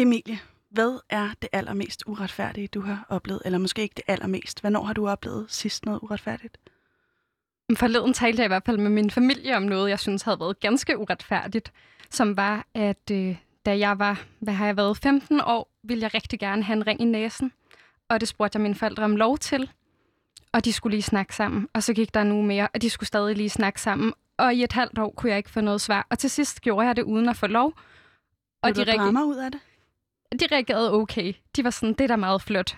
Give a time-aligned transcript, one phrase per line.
[0.00, 0.40] Emilie,
[0.70, 3.42] hvad er det allermest uretfærdige, du har oplevet?
[3.44, 4.60] Eller måske ikke det allermest.
[4.60, 6.58] Hvornår har du oplevet sidst noget uretfærdigt?
[7.76, 10.60] Forleden talte jeg i hvert fald med min familie om noget, jeg synes havde været
[10.60, 11.72] ganske uretfærdigt,
[12.10, 13.36] som var, at øh,
[13.66, 16.86] da jeg var, hvad har jeg været, 15 år, ville jeg rigtig gerne have en
[16.86, 17.52] ring i næsen.
[18.08, 19.70] Og det spurgte jeg mine forældre om lov til.
[20.52, 21.68] Og de skulle lige snakke sammen.
[21.72, 24.12] Og så gik der nu mere, og de skulle stadig lige snakke sammen.
[24.36, 26.06] Og i et halvt år kunne jeg ikke få noget svar.
[26.10, 27.72] Og til sidst gjorde jeg det uden at få lov.
[28.62, 29.60] Og de reagerede ud af det?
[30.32, 31.32] De reagerede okay.
[31.56, 32.76] De var sådan, det er da meget flot.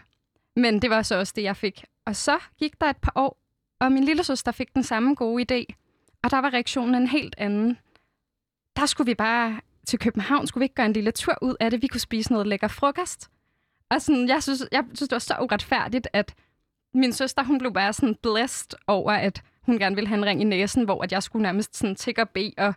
[0.56, 1.84] Men det var så også det, jeg fik.
[2.06, 3.38] Og så gik der et par år,
[3.80, 5.74] og min lille søster fik den samme gode idé.
[6.22, 7.78] Og der var reaktionen en helt anden.
[8.76, 11.70] Der skulle vi bare til København, skulle vi ikke gøre en lille tur ud af
[11.70, 11.82] det?
[11.82, 13.30] Vi kunne spise noget lækker frokost.
[13.90, 16.34] Og sådan, jeg, synes, jeg synes, det var så uretfærdigt, at
[16.94, 20.40] min søster, hun blev bare sådan blessed over, at hun gerne ville have en ring
[20.40, 22.74] i næsen, hvor at jeg skulle nærmest sådan tikke og bede og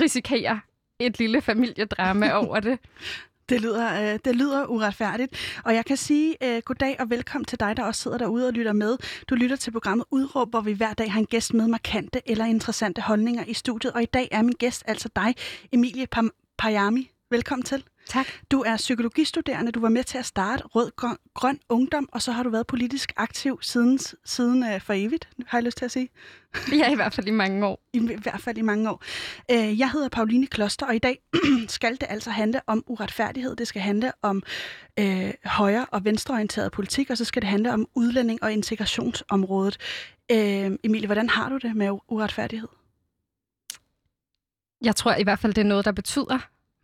[0.00, 0.60] risikere
[0.98, 2.78] et lille familiedrama over det.
[3.48, 5.60] Det lyder, øh, det lyder uretfærdigt.
[5.64, 8.52] Og jeg kan sige øh, goddag og velkommen til dig, der også sidder derude og
[8.52, 8.96] lytter med.
[9.28, 12.44] Du lytter til programmet Udråb, hvor vi hver dag har en gæst med markante eller
[12.44, 13.92] interessante holdninger i studiet.
[13.92, 15.34] Og i dag er min gæst altså dig,
[15.72, 16.06] Emilie
[16.58, 17.10] Pajami.
[17.30, 17.84] Velkommen til.
[18.08, 18.26] Tak.
[18.50, 22.32] Du er psykologistuderende, du var med til at starte Rød Grøn, Grøn Ungdom, og så
[22.32, 25.90] har du været politisk aktiv siden, siden uh, for evigt, har jeg lyst til at
[25.90, 26.08] sige.
[26.72, 27.82] Ja, i hvert fald i mange år.
[27.92, 29.02] I, i hvert fald i mange år.
[29.52, 31.18] Uh, jeg hedder Pauline Kloster, og i dag
[31.68, 33.56] skal det altså handle om uretfærdighed.
[33.56, 34.42] Det skal handle om
[35.00, 39.76] uh, højre- og venstreorienteret politik, og så skal det handle om udlænding- og integrationsområdet.
[40.32, 40.38] Uh,
[40.84, 42.68] Emilie, hvordan har du det med uretfærdighed?
[44.82, 46.38] Jeg tror i hvert fald, det er noget, der betyder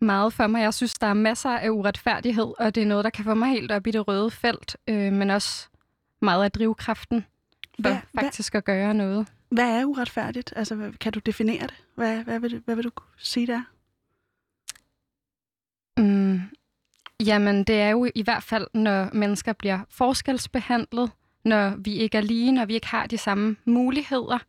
[0.05, 0.61] meget for mig.
[0.61, 3.49] Jeg synes, der er masser af uretfærdighed, og det er noget, der kan få mig
[3.49, 5.67] helt op i det røde felt, øh, men også
[6.21, 7.25] meget af drivkraften
[7.75, 9.27] for hvad, faktisk hvad, at gøre noget.
[9.49, 10.53] Hvad er uretfærdigt?
[10.55, 11.83] Altså, kan du definere det?
[11.95, 13.61] Hvad, hvad, vil, hvad vil du sige der?
[15.97, 16.41] Mm,
[17.25, 21.11] jamen, det er jo i hvert fald, når mennesker bliver forskelsbehandlet,
[21.43, 24.39] når vi ikke er lige, når vi ikke har de samme muligheder.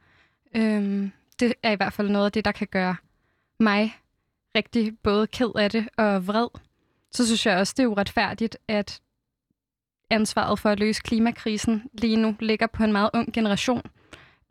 [0.55, 2.97] Øhm, det er i hvert fald noget af det, der kan gøre
[3.61, 3.97] mig
[4.57, 6.49] rigtig både ked af det og vred,
[7.13, 9.01] så synes jeg også, det er uretfærdigt, at
[10.11, 13.83] ansvaret for at løse klimakrisen lige nu ligger på en meget ung generation,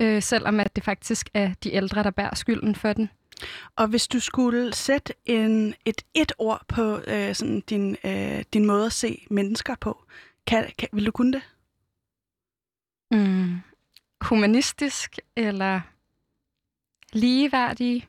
[0.02, 3.10] øh, selvom at det faktisk er de ældre, der bærer skylden for den.
[3.76, 8.66] Og hvis du skulle sætte en, et et ord på øh, sådan din, øh, din
[8.66, 10.06] måde at se mennesker på,
[10.48, 11.42] kan, kan, vil du kunne det?
[13.12, 13.60] Mm,
[14.22, 15.82] humanistisk eller
[17.14, 18.08] ligeværdige?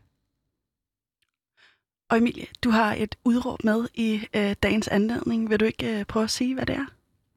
[2.08, 5.50] Og Emilie, du har et udråb med i øh, dagens anledning.
[5.50, 6.86] Vil du ikke øh, prøve at sige, hvad det er?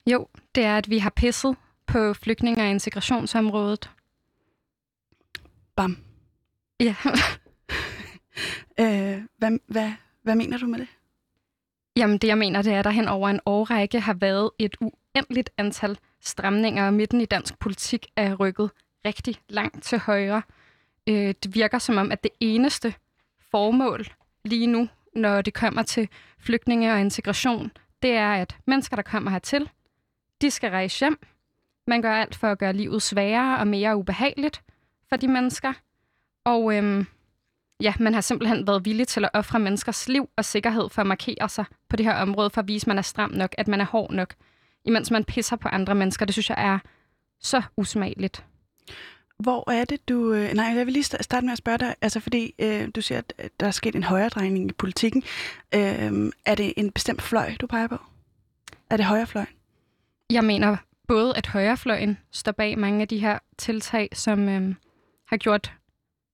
[0.08, 1.56] Jo, det er, at vi har pisset
[1.88, 3.90] på flygtninge- og integrationsområdet.
[5.76, 5.98] Bam.
[6.80, 6.96] Ja.
[8.82, 9.92] øh, hvad, hvad,
[10.24, 10.88] hvad mener du med det?
[11.96, 14.76] Jamen, det jeg mener, det er, at der hen over en årrække har været et
[14.82, 18.72] uendeligt antal stramninger, midten i dansk politik er rykket
[19.06, 20.42] rigtig langt til højre.
[21.08, 22.94] Øh, det virker som om, at det eneste
[23.52, 24.06] formål
[24.50, 27.72] lige nu, når det kommer til flygtninge og integration,
[28.02, 29.70] det er, at mennesker, der kommer hertil,
[30.42, 31.20] de skal rejse hjem.
[31.88, 34.62] Man gør alt for at gøre livet sværere og mere ubehageligt
[35.10, 35.74] for de mennesker.
[36.44, 37.06] Og øhm,
[37.82, 41.08] ja, man har simpelthen været villig til at ofre menneskers liv og sikkerhed for at
[41.08, 43.68] markere sig på det her område, for at vise, at man er stram nok, at
[43.68, 44.34] man er hård nok,
[44.86, 46.26] imens man pisser på andre mennesker.
[46.26, 46.80] Det synes jeg er
[47.40, 48.46] så usmageligt.
[49.40, 50.34] Hvor er det, du...
[50.34, 53.22] Øh, nej, jeg vil lige starte med at spørge dig, altså fordi øh, du siger,
[53.38, 55.24] at der er sket en højredrejning i politikken.
[55.76, 57.98] Øh, er det en bestemt fløj, du peger på?
[58.90, 59.48] Er det højrefløjen?
[60.30, 60.78] Jeg mener
[61.08, 64.76] både, at højrefløjen står bag mange af de her tiltag, som øh,
[65.28, 65.74] har gjort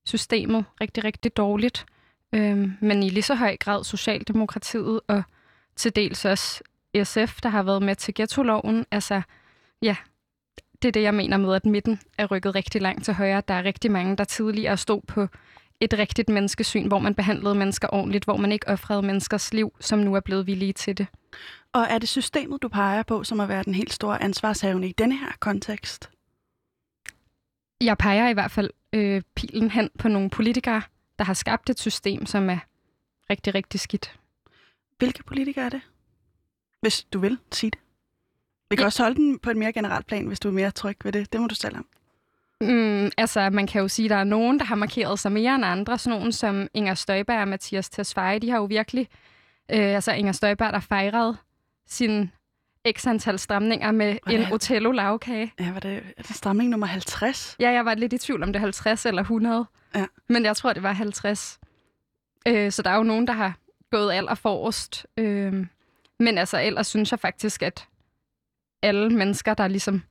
[0.05, 1.85] systemet rigtig, rigtig dårligt,
[2.33, 5.23] øh, men i lige så høj grad Socialdemokratiet og
[5.75, 6.63] til dels også
[7.03, 8.85] SF, der har været med til ghetto-loven.
[8.91, 9.21] Altså,
[9.81, 9.95] ja,
[10.85, 13.41] det er det, jeg mener med, at midten er rykket rigtig langt til højre.
[13.47, 15.27] Der er rigtig mange, der tidligere stod på
[15.79, 19.99] et rigtigt menneskesyn, hvor man behandlede mennesker ordentligt, hvor man ikke offrede menneskers liv, som
[19.99, 21.07] nu er blevet villige til det.
[21.73, 24.91] Og er det systemet, du peger på, som at være den helt store ansvarshavende i
[24.91, 26.09] denne her kontekst?
[27.81, 30.81] Jeg peger i hvert fald øh, pilen hen på nogle politikere,
[31.19, 32.59] der har skabt et system, som er
[33.29, 34.19] rigtig, rigtig skidt.
[34.97, 35.81] Hvilke politikere er det?
[36.81, 37.79] Hvis du vil sige det.
[38.69, 40.97] Vi kan også holde den på et mere generelt plan, hvis du er mere tryg
[41.03, 41.33] ved det.
[41.33, 41.85] Det må du selv om.
[42.61, 45.55] Mm, altså, man kan jo sige, at der er nogen, der har markeret sig mere
[45.55, 45.97] end andre.
[45.97, 49.07] Sådan nogen som Inger Støjberg og Mathias Tesfaye, de har jo virkelig...
[49.71, 51.37] Øh, altså, Inger Støjberg, der fejrede
[51.87, 52.31] sin
[52.97, 55.53] x antal stramninger med en Otello lavkage.
[55.59, 57.55] Ja, var det, er det stramning nummer 50?
[57.59, 59.65] Ja, jeg var lidt i tvivl om det er 50 eller 100.
[59.95, 60.05] Ja.
[60.29, 61.59] Men jeg tror, det var 50.
[62.47, 63.57] Øh, så der er jo nogen, der har
[63.91, 65.05] gået aller forrest.
[65.17, 65.65] Øh,
[66.19, 67.87] Men altså, ellers synes jeg faktisk, at
[68.85, 70.03] alle mennesker, der ligesom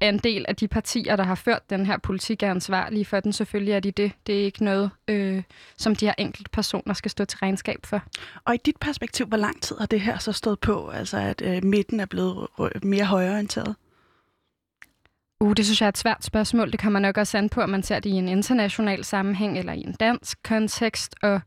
[0.00, 3.20] er en del af de partier, der har ført den her politik, er ansvarlige for
[3.20, 3.32] den.
[3.32, 4.12] Selvfølgelig er de det.
[4.26, 5.42] Det er ikke noget, øh,
[5.76, 8.02] som de her enkelte personer skal stå til regnskab for.
[8.44, 11.42] Og i dit perspektiv, hvor lang tid har det her så stået på, altså at
[11.42, 12.48] øh, midten er blevet
[12.82, 13.76] mere højreorienteret?
[15.40, 16.72] Uh, det synes jeg er et svært spørgsmål.
[16.72, 19.58] Det kan man nok også an på, at man ser det i en international sammenhæng
[19.58, 21.14] eller i en dansk kontekst.
[21.22, 21.40] Og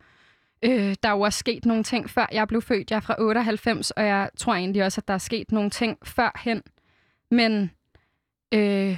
[0.63, 2.91] øh, der er jo også sket nogle ting, før jeg blev født.
[2.91, 5.97] Jeg er fra 98, og jeg tror egentlig også, at der er sket nogle ting
[6.03, 6.63] førhen.
[7.31, 7.71] Men
[8.53, 8.97] øh,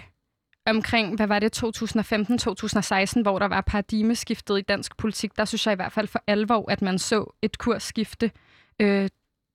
[0.66, 5.74] omkring, hvad var det, 2015-2016, hvor der var paradigmeskiftet i dansk politik, der synes jeg
[5.74, 8.32] i hvert fald for alvor, at man så et kursskifte.
[8.80, 9.10] Øh,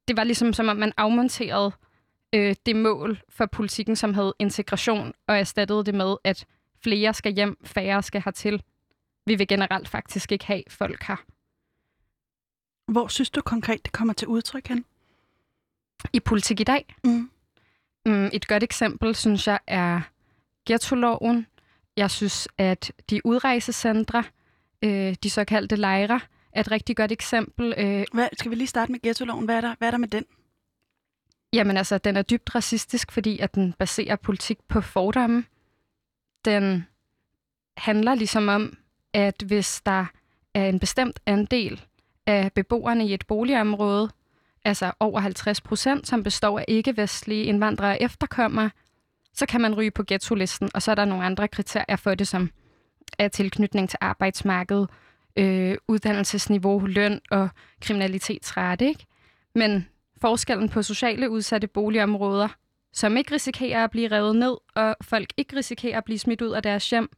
[0.08, 1.73] det var ligesom som om man afmonterede
[2.35, 6.47] øh, det mål for politikken, som hed integration, og erstattede det med, at
[6.82, 8.62] flere skal hjem, færre skal hertil.
[9.26, 11.17] Vi vil generelt faktisk ikke have folk her.
[12.88, 14.85] Hvor synes du konkret, det kommer til udtryk hen?
[16.12, 16.94] I politik i dag?
[17.05, 17.31] Mm.
[18.06, 20.00] Mm, et godt eksempel, synes jeg, er
[20.69, 21.47] ghetto-loven.
[21.97, 24.25] Jeg synes, at de udrejsecentre,
[24.83, 26.21] øh, de såkaldte lejre,
[26.53, 27.75] er et rigtig godt eksempel.
[27.79, 29.44] Øh, Hvad, skal vi lige starte med ghetto-loven?
[29.44, 30.25] Hvad er der, hvad er der med den?
[31.53, 35.44] Jamen altså, den er dybt racistisk, fordi at den baserer politik på fordomme.
[36.44, 36.87] Den
[37.77, 38.79] handler ligesom om,
[39.12, 40.06] at hvis der
[40.55, 41.85] er en bestemt andel
[42.26, 44.11] af beboerne i et boligområde,
[44.64, 48.70] altså over 50 procent, som består af ikke-vestlige indvandrere og efterkommere,
[49.34, 52.28] så kan man ryge på ghetto-listen, og så er der nogle andre kriterier for det,
[52.28, 52.50] som
[53.19, 54.88] er tilknytning til arbejdsmarkedet,
[55.37, 57.49] øh, uddannelsesniveau, løn og
[57.81, 58.87] kriminalitetsrate.
[58.88, 59.06] Ikke?
[59.55, 59.88] Men
[60.20, 62.49] forskellen på sociale udsatte boligområder,
[62.93, 66.50] som ikke risikerer at blive revet ned, og folk ikke risikerer at blive smidt ud
[66.50, 67.08] af deres hjem,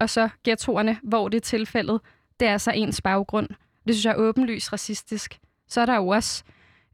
[0.00, 2.00] og så ghettoerne, hvor det er tilfældet,
[2.40, 3.48] det er så ens baggrund.
[3.88, 5.38] Det synes jeg er åbenlyst racistisk.
[5.68, 6.44] Så er der jo også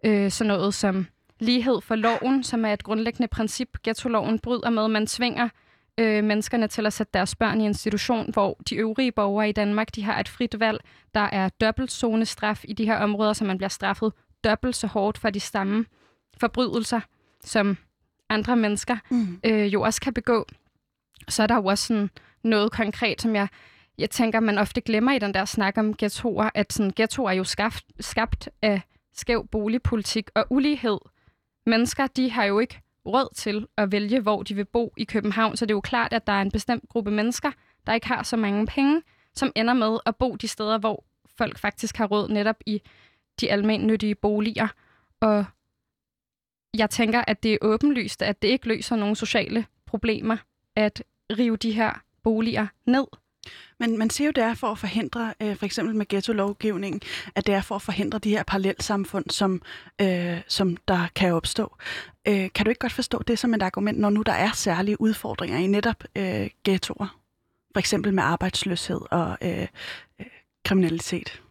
[0.05, 1.07] øh, sådan noget som
[1.41, 4.89] lighed for loven, som er et grundlæggende princip, ghetto-loven bryder med.
[4.89, 5.49] Man tvinger
[5.99, 9.53] øh, menneskerne til at sætte deres børn i en institution, hvor de øvrige borgere i
[9.53, 10.81] Danmark, de har et frit valg.
[11.15, 14.13] Der er dobbelt zonestraf i de her områder, så man bliver straffet
[14.45, 15.85] dobbelt så hårdt for de samme
[16.41, 17.01] forbrydelser,
[17.45, 17.77] som
[18.29, 19.41] andre mennesker mm.
[19.45, 20.47] øh, jo også kan begå.
[21.29, 22.11] Så er der jo også sådan
[22.43, 23.49] noget konkret, som jeg,
[23.99, 27.35] jeg tænker, man ofte glemmer i den der snak om ghettoer, at sådan, ghettoer er
[27.35, 28.81] jo skabt, skabt af
[29.13, 30.99] skæv boligpolitik og ulighed.
[31.67, 35.57] Mennesker, de har jo ikke råd til at vælge, hvor de vil bo i København,
[35.57, 37.51] så det er jo klart, at der er en bestemt gruppe mennesker,
[37.87, 39.03] der ikke har så mange penge,
[39.35, 41.05] som ender med at bo de steder, hvor
[41.39, 42.83] folk faktisk har råd netop i
[43.41, 44.69] de almindelige boliger.
[45.21, 45.45] Og
[46.75, 50.37] jeg tænker, at det er åbenlyst, at det ikke løser nogen sociale problemer
[50.77, 51.03] at
[51.39, 53.07] rive de her boliger ned.
[53.79, 57.01] Men man siger jo, det er for at forhindre, øh, for eksempel med ghetto-lovgivningen,
[57.35, 59.63] at det er for at forhindre de her parallelsamfund, som,
[60.01, 61.77] øh, som der kan opstå.
[62.29, 65.01] Øh, kan du ikke godt forstå det som et argument, når nu der er særlige
[65.01, 67.19] udfordringer i netop øh, ghettoer?
[67.73, 69.67] For eksempel med arbejdsløshed og øh,
[70.21, 70.27] øh,
[70.65, 71.43] kriminalitet.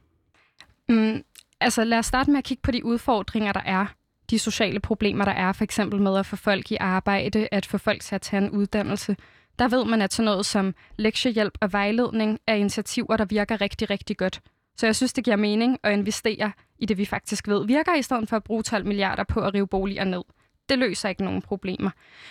[0.90, 1.24] Mm,
[1.60, 3.86] altså lad os starte med at kigge på de udfordringer, der er.
[4.30, 7.78] De sociale problemer, der er, for eksempel med at få folk i arbejde, at få
[7.78, 9.16] folk til at tage en uddannelse.
[9.60, 13.90] Der ved man, at sådan noget som lektiehjælp og vejledning er initiativer, der virker rigtig,
[13.90, 14.42] rigtig godt.
[14.78, 18.02] Så jeg synes, det giver mening at investere i det, vi faktisk ved virker, i
[18.02, 20.22] stedet for at bruge 12 milliarder på at rive boliger ned.
[20.70, 21.90] Det løser ikke nogen problemer.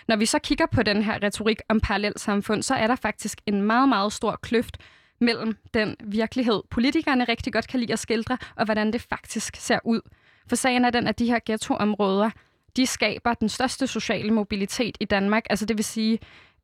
[0.08, 3.62] Når vi så kigger på den her retorik om parallelsamfund, så er der faktisk en
[3.62, 4.78] meget, meget stor kløft
[5.20, 9.78] mellem den virkelighed, politikerne rigtig godt kan lide at skildre, og hvordan det faktisk ser
[9.84, 10.00] ud.
[10.48, 12.30] For sagen er den, at de her ghettoområder,
[12.76, 15.42] de skaber den største sociale mobilitet i Danmark.
[15.50, 16.18] Altså det vil sige,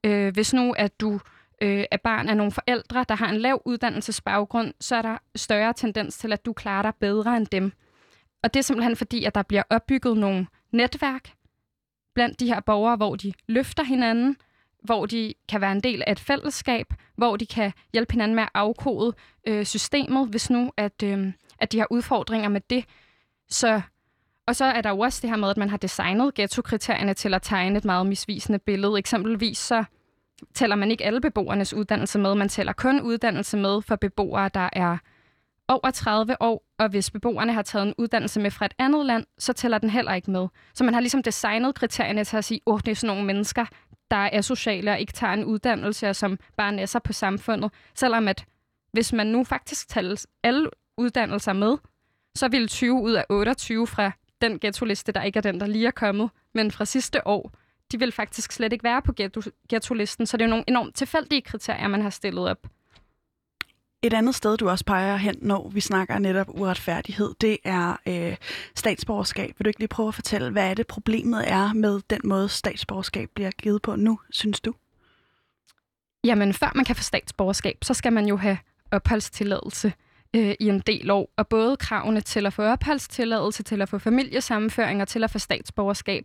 [0.04, 1.20] øh, hvis nu at du
[1.62, 5.72] øh, er barn af nogle forældre, der har en lav uddannelsesbaggrund, så er der større
[5.72, 7.72] tendens til, at du klarer dig bedre end dem.
[8.42, 11.30] Og det er simpelthen fordi, at der bliver opbygget nogle netværk
[12.14, 14.36] blandt de her borgere, hvor de løfter hinanden,
[14.82, 16.86] hvor de kan være en del af et fællesskab,
[17.16, 19.12] hvor de kan hjælpe hinanden med at afkode
[19.46, 22.84] øh, systemet, hvis nu at, øh, at de har udfordringer med det.
[23.48, 23.80] Så,
[24.48, 27.34] og så er der jo også det her med, at man har designet ghetto-kriterierne til
[27.34, 28.98] at tegne et meget misvisende billede.
[28.98, 29.84] Eksempelvis så
[30.54, 34.68] tæller man ikke alle beboernes uddannelse med, man tæller kun uddannelse med for beboere, der
[34.72, 34.96] er
[35.68, 39.24] over 30 år, og hvis beboerne har taget en uddannelse med fra et andet land,
[39.38, 40.48] så tæller den heller ikke med.
[40.74, 43.26] Så man har ligesom designet kriterierne til at sige, åh, oh, det er sådan nogle
[43.26, 43.66] mennesker,
[44.10, 47.72] der er sociale og ikke tager en uddannelse, og som bare næsser på samfundet.
[47.94, 48.44] Selvom at
[48.92, 51.76] hvis man nu faktisk tæller alle uddannelser med,
[52.34, 55.86] så ville 20 ud af 28 fra den ghetto-liste, der ikke er den, der lige
[55.86, 57.52] er kommet, men fra sidste år,
[57.92, 60.94] de vil faktisk slet ikke være på ghetto- ghetto-listen, så det er jo nogle enormt
[60.94, 62.66] tilfældige kriterier, man har stillet op.
[64.02, 68.36] Et andet sted, du også peger hen, når vi snakker netop uretfærdighed, det er øh,
[68.74, 69.54] statsborgerskab.
[69.58, 72.48] Vil du ikke lige prøve at fortælle, hvad er det problemet er med den måde,
[72.48, 74.74] statsborgerskab bliver givet på nu, synes du?
[76.24, 78.58] Jamen, før man kan få statsborgerskab, så skal man jo have
[78.90, 79.92] opholdstilladelse
[80.36, 81.32] øh, i en del år.
[81.36, 85.38] Og både kravene til at få opholdstilladelse, til at få familiesammenføring og til at få
[85.38, 86.24] statsborgerskab,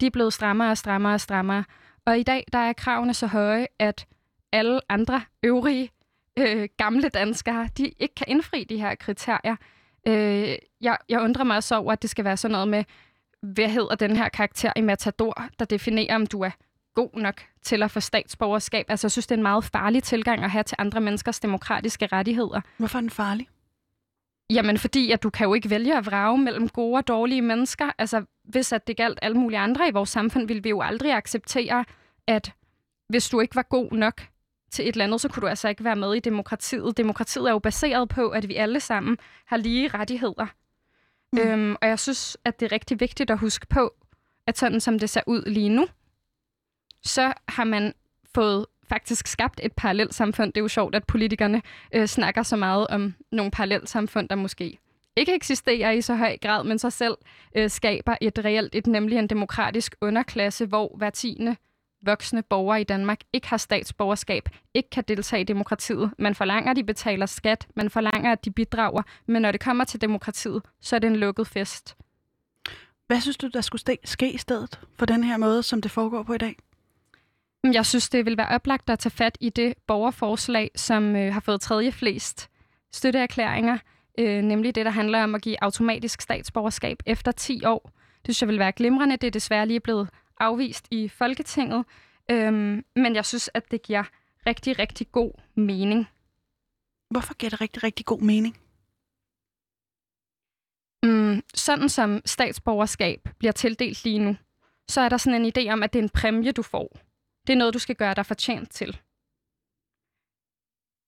[0.00, 1.64] de er blevet strammere og strammere og strammere.
[2.06, 4.06] Og i dag der er kravene så høje, at
[4.52, 5.90] alle andre øvrige
[6.38, 9.56] øh, gamle danskere, de ikke kan indfri de her kriterier.
[10.08, 12.84] Øh, jeg, jeg undrer mig også over, at det skal være sådan noget med,
[13.42, 16.50] hvad hedder den her karakter i Matador, der definerer, om du er
[16.94, 18.86] god nok til at få statsborgerskab.
[18.88, 22.06] Altså, jeg synes, det er en meget farlig tilgang at have til andre menneskers demokratiske
[22.06, 22.60] rettigheder.
[22.76, 23.48] Hvorfor er den farlig?
[24.50, 27.90] Jamen, fordi at du kan jo ikke vælge at vrage mellem gode og dårlige mennesker.
[27.98, 31.12] Altså, hvis at det galt alle mulige andre i vores samfund, ville vi jo aldrig
[31.12, 31.84] acceptere,
[32.26, 32.52] at
[33.08, 34.22] hvis du ikke var god nok
[34.70, 36.96] til et eller andet, så kunne du altså ikke være med i demokratiet.
[36.96, 40.46] Demokratiet er jo baseret på, at vi alle sammen har lige rettigheder.
[41.32, 41.38] Mm.
[41.38, 43.94] Øhm, og jeg synes, at det er rigtig vigtigt at huske på,
[44.46, 45.86] at sådan som det ser ud lige nu,
[47.02, 47.94] så har man
[48.34, 50.52] fået faktisk skabt et parallelt samfund.
[50.52, 51.62] Det er jo sjovt, at politikerne
[51.94, 54.78] øh, snakker så meget om nogle parallelt samfund, der måske
[55.16, 57.16] ikke eksisterer i så høj grad, men så selv
[57.54, 61.56] øh, skaber et reelt, et nemlig en demokratisk underklasse, hvor hver tiende
[62.02, 66.10] voksne borgere i Danmark ikke har statsborgerskab, ikke kan deltage i demokratiet.
[66.18, 69.84] Man forlanger, at de betaler skat, man forlanger, at de bidrager, men når det kommer
[69.84, 71.96] til demokratiet, så er det en lukket fest.
[73.06, 76.22] Hvad synes du, der skulle ske i stedet for den her måde, som det foregår
[76.22, 76.56] på i dag?
[77.64, 81.40] Jeg synes, det vil være oplagt at tage fat i det borgerforslag, som øh, har
[81.40, 82.50] fået tredje flest
[82.92, 83.78] støtteerklæringer,
[84.18, 87.90] øh, nemlig det, der handler om at give automatisk statsborgerskab efter 10 år.
[88.26, 89.16] Det synes jeg vil være glimrende.
[89.16, 90.08] Det er desværre lige blevet
[90.40, 91.84] afvist i Folketinget,
[92.30, 92.52] øh,
[92.96, 94.04] men jeg synes, at det giver
[94.46, 96.08] rigtig, rigtig god mening.
[97.10, 98.56] Hvorfor giver det rigtig, rigtig god mening?
[101.02, 104.36] Mm, sådan som statsborgerskab bliver tildelt lige nu,
[104.88, 107.09] så er der sådan en idé om, at det er en præmie, du får.
[107.50, 109.00] Det er noget, du skal gøre dig fortjent til.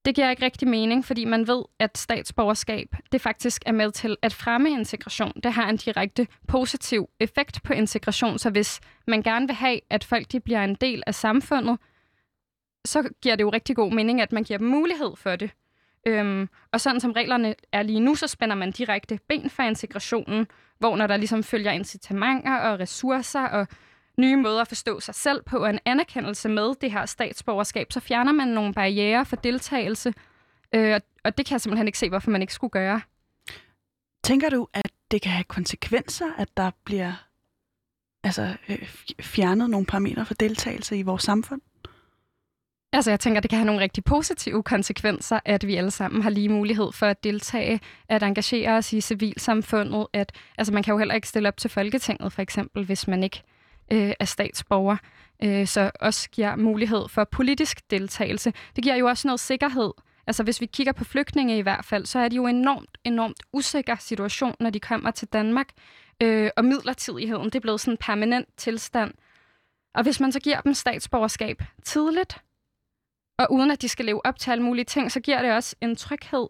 [0.05, 4.17] Det giver ikke rigtig mening, fordi man ved, at statsborgerskab det faktisk er med til
[4.23, 5.33] at fremme integration.
[5.43, 10.05] Det har en direkte positiv effekt på integration, så hvis man gerne vil have, at
[10.05, 11.79] folk de bliver en del af samfundet,
[12.85, 15.51] så giver det jo rigtig god mening, at man giver dem mulighed for det.
[16.07, 20.47] Øhm, og sådan som reglerne er lige nu, så spænder man direkte ben for integrationen,
[20.79, 23.67] hvor når der ligesom følger incitamenter og ressourcer og
[24.19, 28.01] nye måder at forstå sig selv på, og en anerkendelse med det her statsborgerskab, så
[28.01, 30.15] fjerner man nogle barriere for deltagelse,
[30.75, 33.01] øh, og det kan jeg simpelthen ikke se, hvorfor man ikke skulle gøre.
[34.25, 37.13] Tænker du, at det kan have konsekvenser, at der bliver
[38.25, 38.89] altså, øh,
[39.21, 41.61] fjernet nogle parametre for deltagelse i vores samfund?
[42.95, 46.31] Altså, jeg tænker, det kan have nogle rigtig positive konsekvenser, at vi alle sammen har
[46.31, 50.07] lige mulighed for at deltage, at engagere os i civilsamfundet.
[50.13, 53.23] At, altså, man kan jo heller ikke stille op til Folketinget, for eksempel, hvis man
[53.23, 53.43] ikke
[53.93, 54.97] øh, er statsborger,
[55.45, 58.53] øh, så også giver mulighed for politisk deltagelse.
[58.77, 59.91] Det giver jo også noget sikkerhed.
[60.27, 62.99] Altså hvis vi kigger på flygtninge i hvert fald, så er det jo en enormt,
[63.05, 65.69] enormt usikker situation, når de kommer til Danmark.
[66.23, 69.15] Øh, og midlertidigheden, det er blevet sådan en permanent tilstand.
[69.95, 72.39] Og hvis man så giver dem statsborgerskab tidligt,
[73.39, 75.77] og uden at de skal leve op til alle mulige ting, så giver det også
[75.81, 76.49] en tryghed,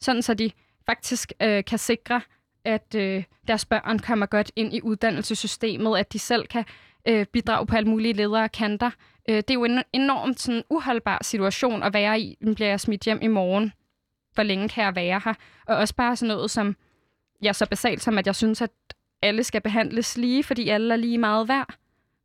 [0.00, 0.50] sådan så de
[0.86, 2.20] faktisk øh, kan sikre,
[2.64, 6.64] at øh, deres børn kommer godt ind i uddannelsessystemet, at de selv kan
[7.08, 8.90] øh, bidrage på alle mulige ledere og kanter.
[9.28, 12.38] Øh, det er jo en enormt sådan, uholdbar situation at være i.
[12.54, 13.72] Bliver jeg smidt hjem i morgen?
[14.34, 15.34] Hvor længe kan jeg være her?
[15.66, 16.76] Og også bare sådan noget som,
[17.42, 18.70] ja, så basalt som, at jeg synes, at
[19.22, 21.74] alle skal behandles lige, fordi alle er lige meget værd.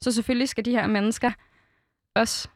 [0.02, 1.32] Så selvfølgelig skal de her mennesker
[2.16, 2.50] også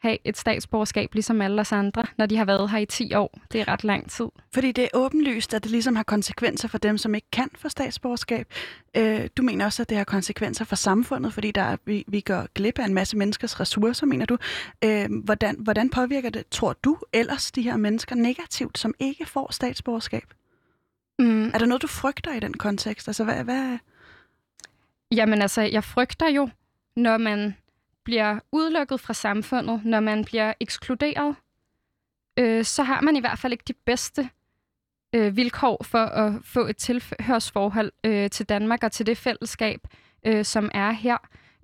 [0.00, 3.38] have et statsborgerskab ligesom alle os andre, når de har været her i 10 år.
[3.52, 4.26] Det er ret lang tid.
[4.54, 7.68] Fordi det er åbenlyst, at det ligesom har konsekvenser for dem, som ikke kan få
[7.68, 8.46] statsborgerskab.
[8.96, 12.20] Øh, du mener også, at det har konsekvenser for samfundet, fordi der er, vi, vi
[12.20, 14.38] går glip af en masse menneskers ressourcer, mener du.
[14.84, 19.52] Øh, hvordan, hvordan påvirker det, tror du, ellers de her mennesker negativt, som ikke får
[19.52, 20.24] statsborgerskab?
[21.18, 21.48] Mm.
[21.48, 23.08] Er der noget, du frygter i den kontekst?
[23.08, 23.78] Altså, hvad, hvad...
[25.12, 26.48] Jamen altså, jeg frygter jo,
[26.96, 27.54] når man
[28.04, 31.36] bliver udelukket fra samfundet, når man bliver ekskluderet,
[32.38, 34.30] øh, så har man i hvert fald ikke de bedste
[35.12, 39.80] øh, vilkår for at få et tilhørsforhold øh, til Danmark og til det fællesskab,
[40.26, 41.16] øh, som er her.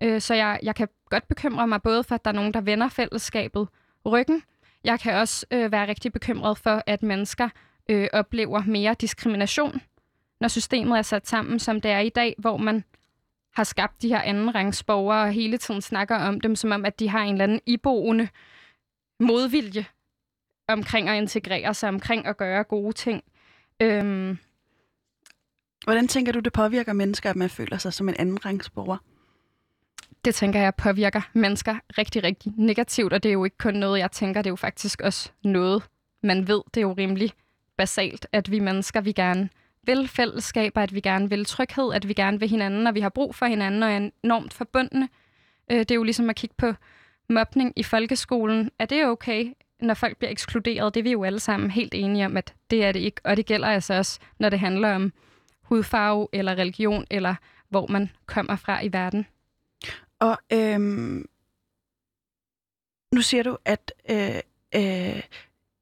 [0.03, 2.61] Øh, så jeg, jeg kan godt bekymre mig både for, at der er nogen, der
[2.61, 3.69] vender fællesskabet
[4.07, 4.43] ryggen.
[4.85, 7.49] Jeg kan også øh, være rigtig bekymret for, at mennesker
[7.91, 9.81] øh, oplever mere diskrimination,
[10.41, 12.85] når systemet er sat sammen, som det er i dag, hvor man
[13.57, 17.09] har skabt de her andenrangsborgere og hele tiden snakker om dem, som om, at de
[17.09, 18.29] har en eller anden iboende
[19.21, 19.85] modvilje
[20.69, 23.25] omkring at integrere sig, omkring at gøre gode ting.
[23.83, 24.39] Øhm,
[25.85, 28.97] Hvordan tænker du, det påvirker mennesker, at man føler sig som en anden rangsborger?
[30.27, 33.99] det tænker jeg påvirker mennesker rigtig, rigtig negativt, og det er jo ikke kun noget,
[33.99, 35.83] jeg tænker, det er jo faktisk også noget,
[36.23, 36.61] man ved.
[36.75, 37.33] Det er jo rimelig
[37.77, 39.49] basalt, at vi mennesker, vi gerne
[39.87, 43.09] vil fællesskaber, at vi gerne vil tryghed, at vi gerne vil hinanden, og vi har
[43.09, 45.09] brug for hinanden og er enormt forbundne.
[45.71, 46.73] Øh, det er jo ligesom at kigge på
[47.29, 48.71] mobning i folkeskolen.
[48.79, 50.95] Er det okay, når folk bliver ekskluderet?
[50.95, 53.21] Det er vi jo alle sammen helt enige om, at det er det ikke.
[53.25, 55.13] Og det gælder altså også, når det handler om
[55.63, 57.35] hudfarve eller religion, eller
[57.69, 59.27] hvor man kommer fra i verden.
[60.19, 61.27] Og øhm,
[63.15, 64.41] nu siger du, at øh,
[64.75, 65.23] øh,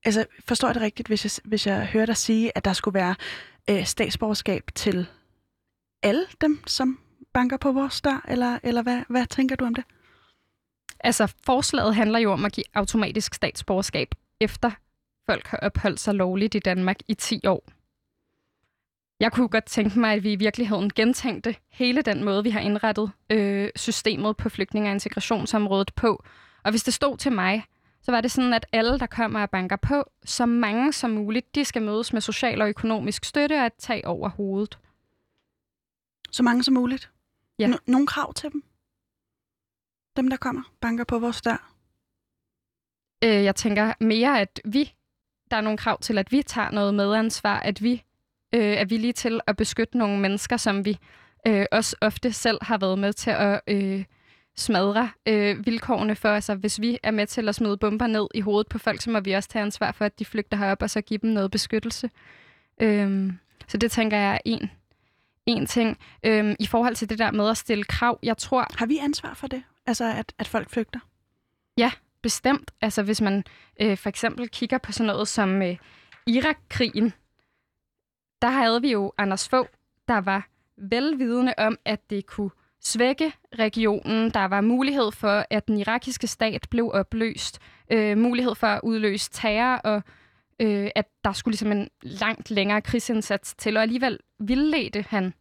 [0.05, 2.95] altså, forstår jeg det rigtigt, hvis jeg, hvis jeg hører dig sige, at der skulle
[2.95, 3.15] være
[3.71, 5.07] øh, statsborgerskab til
[6.03, 6.99] alle dem, som
[7.33, 9.85] banker på vores dør, eller, eller hvad, hvad tænker du om det?
[11.01, 14.09] Altså, forslaget handler jo om at give automatisk statsborgerskab,
[14.41, 14.71] efter
[15.27, 17.69] folk har opholdt sig lovligt i Danmark i 10 år.
[19.21, 22.61] Jeg kunne godt tænke mig, at vi i virkeligheden gentænkte hele den måde, vi har
[22.61, 26.25] indrettet øh, systemet på flygtninge- og integrationsområdet på.
[26.63, 27.65] Og hvis det stod til mig,
[28.05, 31.55] så var det sådan, at alle, der kommer og banker på, så mange som muligt,
[31.55, 34.79] de skal mødes med social og økonomisk støtte og et tag over hovedet.
[36.31, 37.11] Så mange som muligt?
[37.59, 37.67] Ja.
[37.67, 38.65] N- nogle krav til dem?
[40.17, 41.73] Dem, der kommer, banker på vores dør?
[43.25, 44.95] Øh, jeg tænker mere, at vi,
[45.51, 48.03] der er nogle krav til, at vi tager noget medansvar, at vi
[48.55, 50.99] øh, er villige til at beskytte nogle mennesker, som vi
[51.47, 54.05] øh, også ofte selv har været med til at øh,
[54.57, 56.29] smadre øh, vilkårene for.
[56.29, 59.11] Altså, hvis vi er med til at smide bomber ned i hovedet på folk, så
[59.11, 61.51] må vi også tage ansvar for, at de flygter herop, og så give dem noget
[61.51, 62.11] beskyttelse.
[62.81, 63.33] Øh,
[63.69, 64.71] så det tænker jeg er en,
[65.47, 65.99] en ting.
[66.25, 68.67] Øh, I forhold til det der med at stille krav, jeg tror...
[68.79, 69.63] Har vi ansvar for det?
[69.87, 71.01] Altså, at, at folk flygter?
[71.77, 71.93] Ja,
[72.23, 72.71] bestemt.
[72.81, 73.45] Altså, hvis man
[73.81, 75.77] øh, for eksempel kigger på sådan noget som øh,
[76.27, 77.13] Irak-krigen,
[78.43, 79.69] der havde vi jo Anders Fogh,
[80.09, 82.51] der var velvidende om, at det kunne
[82.85, 84.31] svække regionen.
[84.31, 87.59] Der var mulighed for, at den irakiske stat blev opløst.
[87.93, 90.03] Øh, mulighed for at udløse terror, og
[90.61, 93.77] øh, at der skulle ligesom en langt længere krigsindsats til.
[93.77, 95.35] Og alligevel vildledte han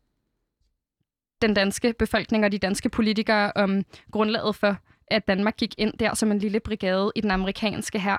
[1.42, 4.78] den danske befolkning og de danske politikere om grundlaget for,
[5.08, 8.18] at Danmark gik ind der som en lille brigade i den amerikanske her.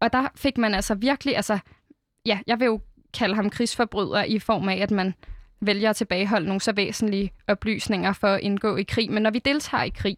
[0.00, 1.58] Og der fik man altså virkelig, altså,
[2.26, 2.80] ja, jeg vil jo
[3.14, 5.14] kalde ham krigsforbryder i form af, at man
[5.60, 9.12] vælger at tilbageholde nogle så væsentlige oplysninger for at indgå i krig.
[9.12, 10.16] Men når vi deltager i krig,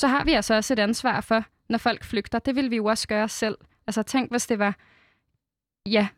[0.00, 2.38] så har vi altså også et ansvar for, når folk flygter.
[2.38, 3.58] Det vil vi jo også gøre selv.
[3.86, 4.76] Altså tænk, hvis det var
[5.86, 6.08] ja,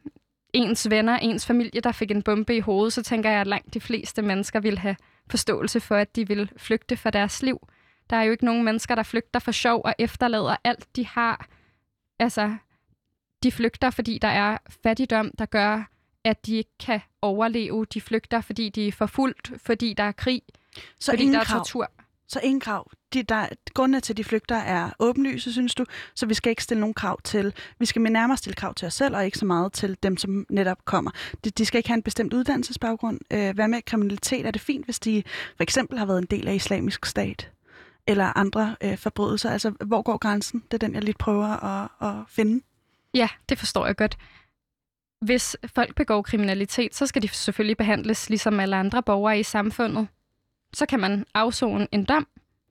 [0.53, 3.75] ens venner, ens familie, der fik en bombe i hovedet, så tænker jeg, at langt
[3.75, 4.97] de fleste mennesker vil have
[5.31, 7.69] forståelse for, at de vil flygte for deres liv.
[8.11, 11.49] Der er jo ikke nogen mennesker, der flygter for sjov og efterlader alt, de har.
[12.19, 12.57] Altså,
[13.43, 15.85] de flygter, fordi der er fattigdom, der gør,
[16.27, 17.85] at de ikke kan overleve.
[17.95, 20.43] De flygter, fordi de er forfulgt, fordi der er krig,
[21.01, 21.59] Så fordi der er krav.
[21.59, 21.91] tortur.
[22.29, 22.91] Så ingen krav.
[23.13, 25.85] De, der, grundene til, at de flygter, er åbenlyse, synes du,
[26.15, 27.55] så vi skal ikke stille nogen krav til.
[27.79, 30.47] Vi skal nærmere stille krav til os selv, og ikke så meget til dem, som
[30.51, 31.11] netop kommer.
[31.45, 33.21] De, de skal ikke have en bestemt uddannelsesbaggrund.
[33.33, 34.47] Øh, hvad med kriminalitet?
[34.47, 35.23] Er det fint, hvis de
[35.57, 37.51] for eksempel har været en del af islamisk stat?
[38.07, 39.51] Eller andre øh, forbrydelser?
[39.51, 40.61] Altså, hvor går grænsen?
[40.71, 42.65] Det er den, jeg lidt prøver at, at finde.
[43.15, 44.17] Ja, det forstår jeg godt.
[45.21, 50.09] Hvis folk begår kriminalitet, så skal de selvfølgelig behandles ligesom alle andre borgere i samfundet.
[50.73, 52.27] Så kan man afzone en dom.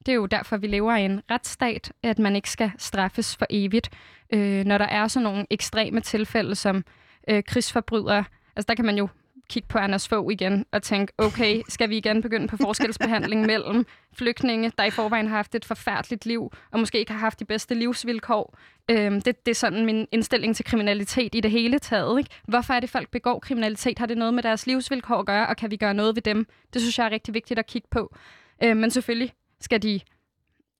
[0.05, 3.45] Det er jo derfor, vi lever i en retsstat, at man ikke skal straffes for
[3.49, 3.89] evigt.
[4.33, 6.83] Øh, når der er sådan nogle ekstreme tilfælde som
[7.29, 8.23] øh, krigsforbrydere,
[8.55, 9.07] altså der kan man jo
[9.49, 13.85] kigge på Anders Fogh igen og tænke, okay, skal vi igen begynde på forskelsbehandling mellem
[14.13, 17.45] flygtninge, der i forvejen har haft et forfærdeligt liv, og måske ikke har haft de
[17.45, 18.57] bedste livsvilkår.
[18.91, 22.19] Øhm, det, det er sådan min indstilling til kriminalitet i det hele taget.
[22.19, 22.29] Ikke?
[22.47, 23.99] Hvorfor er det, folk begår kriminalitet?
[23.99, 26.47] Har det noget med deres livsvilkår at gøre, og kan vi gøre noget ved dem?
[26.73, 28.15] Det synes jeg er rigtig vigtigt at kigge på.
[28.63, 29.99] Øhm, men selvfølgelig skal de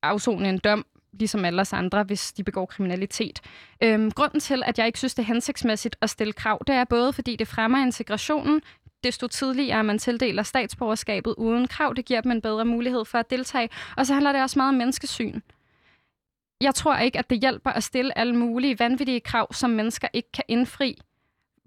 [0.03, 0.85] afzone en dom,
[1.19, 3.41] ligesom alle os andre, hvis de begår kriminalitet.
[3.83, 6.83] Øhm, grunden til, at jeg ikke synes, det er hensigtsmæssigt at stille krav, det er
[6.83, 8.61] både, fordi det fremmer integrationen,
[9.03, 13.29] desto tidligere man tildeler statsborgerskabet uden krav, det giver dem en bedre mulighed for at
[13.29, 15.39] deltage, og så handler det også meget om menneskesyn.
[16.61, 20.31] Jeg tror ikke, at det hjælper at stille alle mulige vanvittige krav, som mennesker ikke
[20.31, 21.01] kan indfri,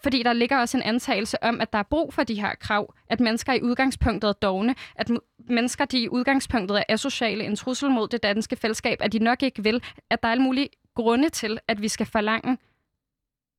[0.02, 2.94] fordi der ligger også en antagelse om, at der er brug for de her krav,
[3.08, 7.90] at mennesker i udgangspunktet er dogne, at mennesker, de i udgangspunktet er asociale, en trussel
[7.90, 11.28] mod det danske fællesskab, at de nok ikke vil, at der er alle mulige grunde
[11.28, 12.58] til, at vi skal forlange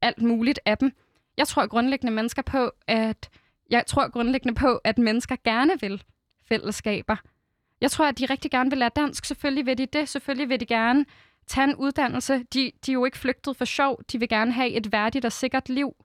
[0.01, 0.91] alt muligt af dem.
[1.37, 3.29] Jeg tror grundlæggende mennesker på, at
[3.69, 6.03] jeg tror grundlæggende på, at mennesker gerne vil
[6.47, 7.15] fællesskaber.
[7.81, 9.25] Jeg tror, at de rigtig gerne vil lære dansk.
[9.25, 10.09] Selvfølgelig vil de det.
[10.09, 11.05] Selvfølgelig vil de gerne
[11.47, 12.43] tage en uddannelse.
[12.53, 14.01] De, de er jo ikke flygtet for sjov.
[14.11, 15.95] De vil gerne have et værdigt og sikkert liv.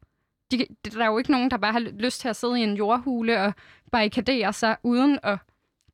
[0.57, 2.77] De, der er jo ikke nogen, der bare har lyst til at sidde i en
[2.77, 3.53] jordhule og
[3.93, 5.39] barrikadere sig uden at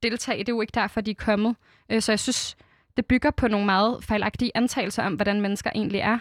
[0.02, 0.38] deltage.
[0.38, 1.56] Det er jo ikke derfor, de er kommet.
[1.90, 2.56] Øh, så jeg synes,
[2.96, 6.18] det bygger på nogle meget fejlagtige antagelser om, hvordan mennesker egentlig er.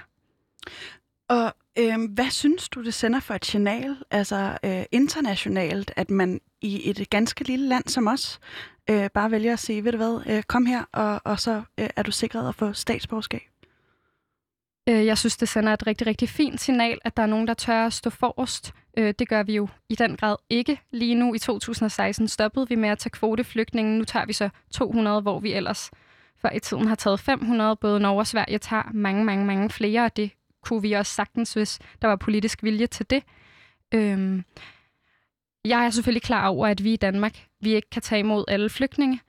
[1.30, 6.41] Og øh, hvad synes du, det sender for et signal, altså øh, internationalt, at man
[6.62, 8.39] i et ganske lille land som os,
[8.89, 11.89] øh, bare vælger at sige, ved du hvad, øh, kom her, og, og så øh,
[11.95, 13.48] er du sikret at få statsborgerskab?
[14.89, 17.54] Øh, jeg synes, det sender et rigtig, rigtig fint signal, at der er nogen, der
[17.54, 18.73] tør at stå forrest.
[18.97, 21.34] Øh, det gør vi jo i den grad ikke lige nu.
[21.34, 23.97] I 2016 stoppede vi med at tage kvoteflygtninge.
[23.97, 25.91] Nu tager vi så 200, hvor vi ellers
[26.41, 27.75] før i tiden har taget 500.
[27.75, 30.32] Både Norge og Sverige tager mange, mange, mange flere, og det
[30.63, 33.23] kunne vi også sagtens, hvis der var politisk vilje til det.
[33.93, 34.43] Øhm,
[35.65, 38.69] jeg er selvfølgelig klar over, at vi i Danmark, vi ikke kan tage imod alle
[38.69, 39.19] flygtninge,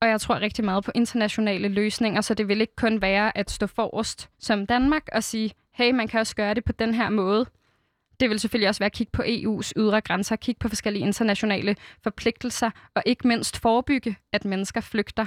[0.00, 3.50] og jeg tror rigtig meget på internationale løsninger, så det vil ikke kun være at
[3.50, 7.10] stå forrest som Danmark og sige, hey, man kan også gøre det på den her
[7.10, 7.46] måde.
[8.20, 11.76] Det vil selvfølgelig også være at kigge på EU's ydre grænser, kigge på forskellige internationale
[12.02, 15.26] forpligtelser, og ikke mindst forebygge, at mennesker flygter.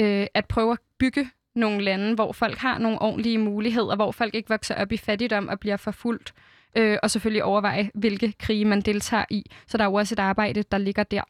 [0.00, 4.34] Øh, at prøve at bygge nogle lande, hvor folk har nogle ordentlige muligheder, hvor folk
[4.34, 6.34] ikke vokser op i fattigdom og bliver forfulgt,
[6.76, 9.50] øh, og selvfølgelig overveje, hvilke krige man deltager i.
[9.66, 11.22] Så der er jo også et arbejde, der ligger der.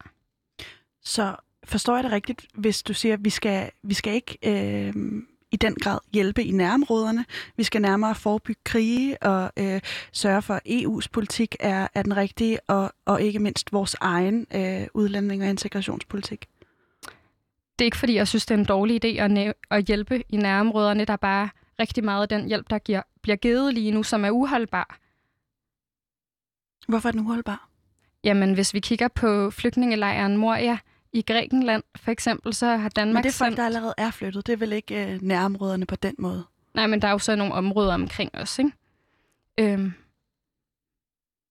[1.02, 4.94] Så forstår jeg det rigtigt, hvis du siger, at vi skal, vi skal ikke øh,
[5.52, 7.24] i den grad hjælpe i nærområderne.
[7.56, 9.80] Vi skal nærmere forebygge krige og øh,
[10.12, 14.46] sørge for, at EU's politik er, er den rigtige, og, og ikke mindst vores egen
[14.54, 16.48] øh, udlænding- og integrationspolitik.
[17.78, 20.36] Det er ikke, fordi jeg synes, det er en dårlig idé at, at hjælpe i
[20.36, 21.04] nærområderne.
[21.04, 21.48] Der er bare
[21.78, 24.98] rigtig meget af den hjælp, der giver, bliver givet lige nu, som er uholdbar.
[26.88, 27.68] Hvorfor er den uholdbar?
[28.24, 30.78] Jamen, hvis vi kigger på flygtningelejren Moria
[31.12, 33.14] i Grækenland, for eksempel, så har Danmark...
[33.14, 34.46] Men det er folk, der allerede er flyttet.
[34.46, 36.44] Det er vel ikke øh, nærområderne på den måde?
[36.74, 38.72] Nej, men der er jo så nogle områder omkring os, ikke?
[39.60, 39.92] Øhm.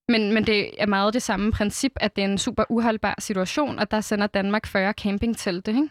[0.08, 3.80] Men, men det er meget det samme princip, at det er en super uholdbar situation,
[3.80, 5.90] og der sender Danmark 40 campingtelte, ikke?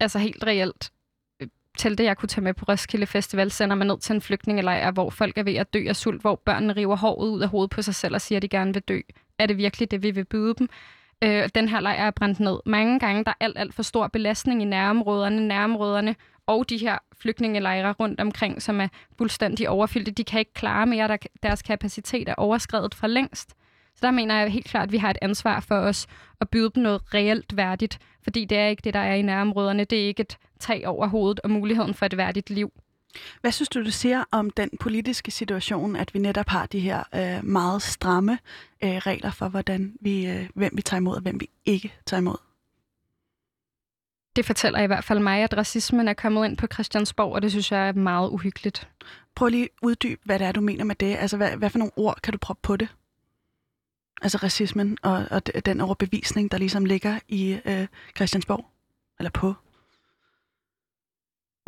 [0.00, 0.92] Altså helt reelt
[1.78, 5.10] telte, jeg kunne tage med på Roskilde Festival, sender man ned til en flygtningelejr, hvor
[5.10, 7.82] folk er ved at dø af sult, hvor børnene river håret ud af hovedet på
[7.82, 9.00] sig selv og siger, at de gerne vil dø.
[9.38, 10.68] Er det virkelig det, vi vil byde dem?
[11.24, 13.24] Øh, den her lejr er brændt ned mange gange.
[13.24, 18.20] Der er alt, alt for stor belastning i nærområderne, nærområderne og de her flygtningelejre rundt
[18.20, 20.10] omkring, som er fuldstændig overfyldte.
[20.10, 23.54] De kan ikke klare mere, der, deres kapacitet er overskrevet for længst.
[23.94, 26.06] Så der mener jeg helt klart, at vi har et ansvar for os
[26.40, 29.84] at byde dem noget reelt værdigt, fordi det er ikke det, der er i nærområderne.
[29.84, 32.72] Det er ikke et tag over hovedet og muligheden for et værdigt liv.
[33.40, 37.02] Hvad synes du, du siger om den politiske situation, at vi netop har de her
[37.14, 38.38] øh, meget stramme
[38.84, 42.20] øh, regler for, hvordan vi, øh, hvem vi tager imod og hvem vi ikke tager
[42.20, 42.36] imod?
[44.36, 47.50] Det fortæller i hvert fald mig, at racismen er kommet ind på Christiansborg, og det
[47.50, 48.88] synes jeg er meget uhyggeligt.
[49.34, 51.16] Prøv lige at uddybe, hvad det er, du mener med det.
[51.16, 52.88] Altså, hvad, hvad for nogle ord kan du proppe på det?
[54.22, 58.66] Altså racismen og, og den overbevisning, der ligesom ligger i øh, Christiansborg?
[59.18, 59.54] Eller på?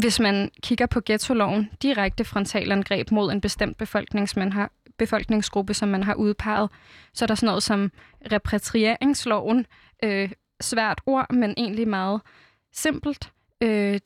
[0.01, 5.89] Hvis man kigger på ghetto-loven, direkte frontalangreb mod en bestemt befolknings, man har, befolkningsgruppe, som
[5.89, 6.71] man har udpeget,
[7.15, 7.91] så er der sådan noget som
[8.33, 9.67] repatrieringsloven.
[10.05, 12.21] Øh, svært ord, men egentlig meget
[12.73, 13.33] simpelt.
[13.61, 14.01] Øh,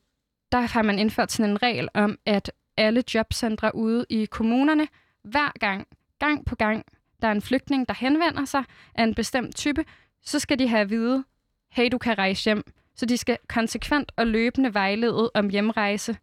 [0.51, 4.87] der har man indført sådan en regel om, at alle jobcentre ude i kommunerne,
[5.23, 5.87] hver gang,
[6.19, 6.85] gang på gang,
[7.21, 8.63] der er en flygtning, der henvender sig
[8.95, 9.85] af en bestemt type,
[10.23, 11.23] så skal de have at vide,
[11.71, 12.63] hey, du kan rejse hjem.
[12.95, 16.17] Så de skal konsekvent og løbende vejlede om hjemrejse.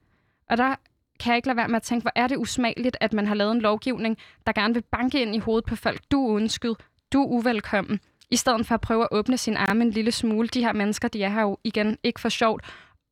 [0.50, 0.74] Og der
[1.20, 3.34] kan jeg ikke lade være med at tænke, hvor er det usmageligt, at man har
[3.34, 6.00] lavet en lovgivning, der gerne vil banke ind i hovedet på folk.
[6.10, 6.74] Du er undskyld.
[7.12, 8.00] Du er uvelkommen.
[8.30, 10.48] I stedet for at prøve at åbne sin arme en lille smule.
[10.48, 12.64] De her mennesker, de er her jo igen ikke for sjovt.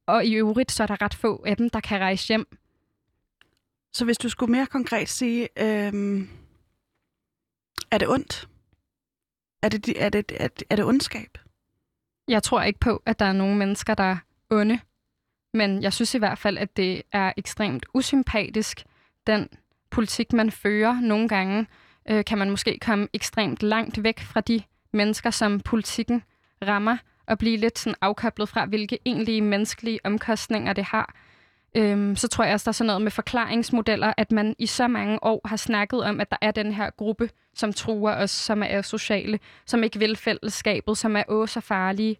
[0.06, 2.46] Og i øvrigt, så er der ret få af dem, der kan rejse hjem.
[3.92, 6.28] Så hvis du skulle mere konkret sige, øh,
[7.90, 8.48] er det ondt?
[9.62, 11.38] Er det, er det, er det, er det ondskab?
[12.30, 14.16] Jeg tror ikke på, at der er nogen mennesker, der er
[14.50, 14.78] onde.
[15.54, 18.84] Men jeg synes i hvert fald, at det er ekstremt usympatisk,
[19.26, 19.48] den
[19.90, 21.00] politik, man fører.
[21.00, 21.66] Nogle gange
[22.10, 24.62] øh, kan man måske komme ekstremt langt væk fra de
[24.92, 26.22] mennesker, som politikken
[26.66, 31.14] rammer, og blive lidt sådan afkoblet fra, hvilke egentlige menneskelige omkostninger det har.
[31.74, 34.88] Øhm, så tror jeg også, der er sådan noget med forklaringsmodeller, at man i så
[34.88, 38.62] mange år har snakket om, at der er den her gruppe, som truer os, som
[38.66, 42.16] er sociale, som ikke vil fællesskabet, som er åh så farlige.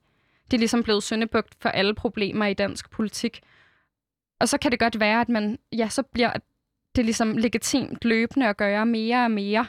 [0.51, 3.41] Det er ligesom blevet søndebugt for alle problemer i dansk politik.
[4.41, 6.33] Og så kan det godt være, at man, ja, så bliver
[6.97, 9.67] det ligesom legitimt løbende at gøre mere og mere.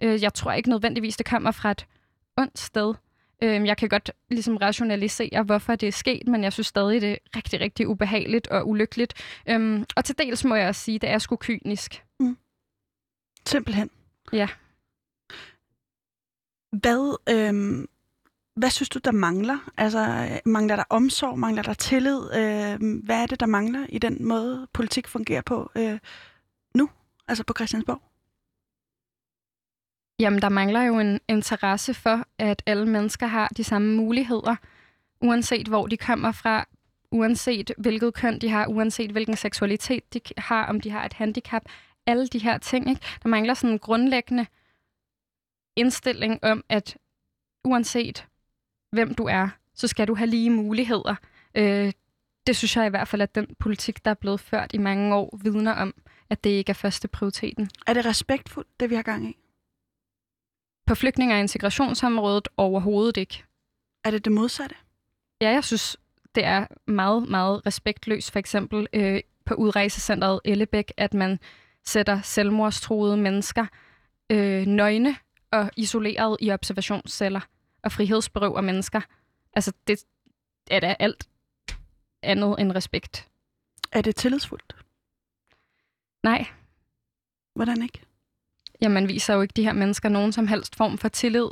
[0.00, 1.86] Øh, jeg tror ikke nødvendigvis, det kommer fra et
[2.36, 2.94] ondt sted.
[3.44, 7.12] Øh, jeg kan godt ligesom rationalisere, hvorfor det er sket, men jeg synes stadig, det
[7.12, 9.14] er rigtig, rigtig ubehageligt og ulykkeligt.
[9.48, 12.04] Øh, og til dels må jeg også sige, det er sgu kynisk.
[12.20, 12.36] Mm.
[13.46, 13.90] Simpelthen.
[14.32, 14.48] Ja.
[16.72, 17.84] Hvad, øh,
[18.56, 19.70] hvad synes du, der mangler?
[19.76, 21.38] Altså, mangler der omsorg?
[21.38, 22.18] Mangler der tillid?
[22.34, 25.98] Øh, hvad er det, der mangler i den måde, politik fungerer på øh,
[26.74, 26.90] nu?
[27.28, 28.02] Altså på Christiansborg?
[30.18, 34.56] Jamen, der mangler jo en interesse for, at alle mennesker har de samme muligheder,
[35.20, 36.64] uanset hvor de kommer fra,
[37.10, 41.62] uanset hvilket køn de har, uanset hvilken seksualitet de har, om de har et handicap.
[42.06, 43.00] Alle de her ting, ikke?
[43.22, 44.46] Der mangler sådan en grundlæggende
[45.76, 46.96] indstilling om, at
[47.64, 48.26] uanset
[48.92, 51.14] hvem du er, så skal du have lige muligheder.
[51.54, 51.92] Øh,
[52.46, 55.14] det synes jeg i hvert fald, at den politik, der er blevet ført i mange
[55.14, 55.94] år, vidner om,
[56.30, 57.70] at det ikke er første prioriteten.
[57.86, 59.43] Er det respektfuldt, det vi har gang i?
[60.86, 63.44] På flygtninge- og integrationsområdet overhovedet ikke.
[64.04, 64.76] Er det det modsatte?
[65.40, 65.96] Ja, jeg synes,
[66.34, 68.30] det er meget, meget respektløst.
[68.30, 71.38] For eksempel øh, på udrejsecentret Ellebæk, at man
[71.84, 73.66] sætter selvmordstroede mennesker
[74.30, 75.16] øh, nøgne
[75.50, 77.40] og isoleret i observationsceller
[77.82, 79.00] og frihedsberøver mennesker.
[79.52, 80.04] Altså, det
[80.70, 81.28] er da alt
[82.22, 83.28] andet end respekt.
[83.92, 84.76] Er det tillidsfuldt?
[86.22, 86.46] Nej.
[87.54, 88.00] Hvordan ikke?
[88.82, 91.48] Ja, man viser jo ikke de her mennesker nogen som helst form for tillid,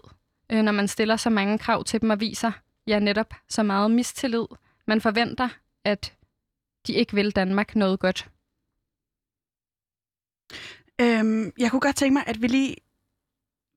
[0.52, 2.52] øh, når man stiller så mange krav til dem og viser,
[2.86, 4.46] ja, netop så meget mistillid.
[4.86, 5.48] Man forventer,
[5.84, 6.14] at
[6.86, 8.30] de ikke vil Danmark noget godt.
[11.00, 12.76] Øhm, jeg kunne godt tænke mig, at vi lige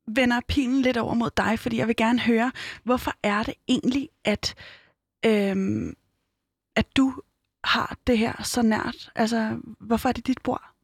[0.07, 2.51] vender pilen lidt over mod dig, fordi jeg vil gerne høre,
[2.83, 4.55] hvorfor er det egentlig, at,
[5.25, 5.93] øhm,
[6.75, 7.21] at du
[7.63, 9.11] har det her så nært?
[9.15, 10.74] Altså, hvorfor er det dit bord?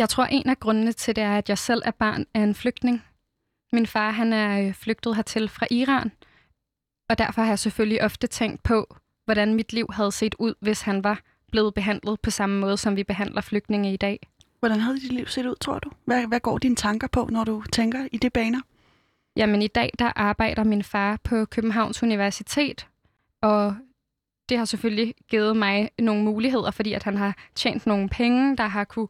[0.00, 2.54] Jeg tror, en af grundene til det er, at jeg selv er barn af en
[2.54, 3.04] flygtning.
[3.72, 6.12] Min far han er øh, flygtet hertil fra Iran,
[7.08, 10.82] og derfor har jeg selvfølgelig ofte tænkt på, hvordan mit liv havde set ud, hvis
[10.82, 11.20] han var
[11.52, 14.28] blevet behandlet på samme måde, som vi behandler flygtninge i dag.
[14.58, 15.90] Hvordan havde dit liv set ud, tror du?
[16.04, 18.60] Hvad, hvad går dine tanker på, når du tænker i det baner?
[19.36, 22.86] Jamen i dag, der arbejder min far på Københavns Universitet,
[23.40, 23.76] og
[24.48, 28.66] det har selvfølgelig givet mig nogle muligheder, fordi at han har tjent nogle penge, der
[28.66, 29.08] har kunne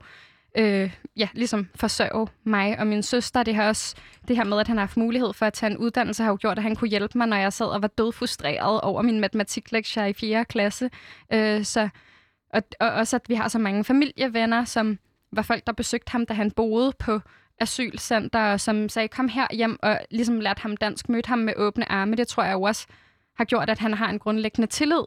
[0.58, 3.42] øh, ja, ligesom forsørge mig og min søster.
[3.42, 3.96] Det har også
[4.28, 6.38] det her med, at han har haft mulighed for at tage en uddannelse, har jo
[6.40, 9.20] gjort, at han kunne hjælpe mig, når jeg sad og var død frustreret over min
[9.20, 10.44] matematiklektier i 4.
[10.44, 10.90] klasse.
[11.32, 11.88] Øh, så,
[12.54, 14.98] og, og også, at vi har så mange familievenner, som
[15.32, 17.20] var folk, der besøgte ham, da han boede på
[17.60, 21.92] asylcenter, som sagde, kom her hjem, og ligesom lærte ham dansk, mødte ham med åbne
[21.92, 22.16] arme.
[22.16, 22.86] Det tror jeg jo også
[23.36, 25.04] har gjort, at han har en grundlæggende tillid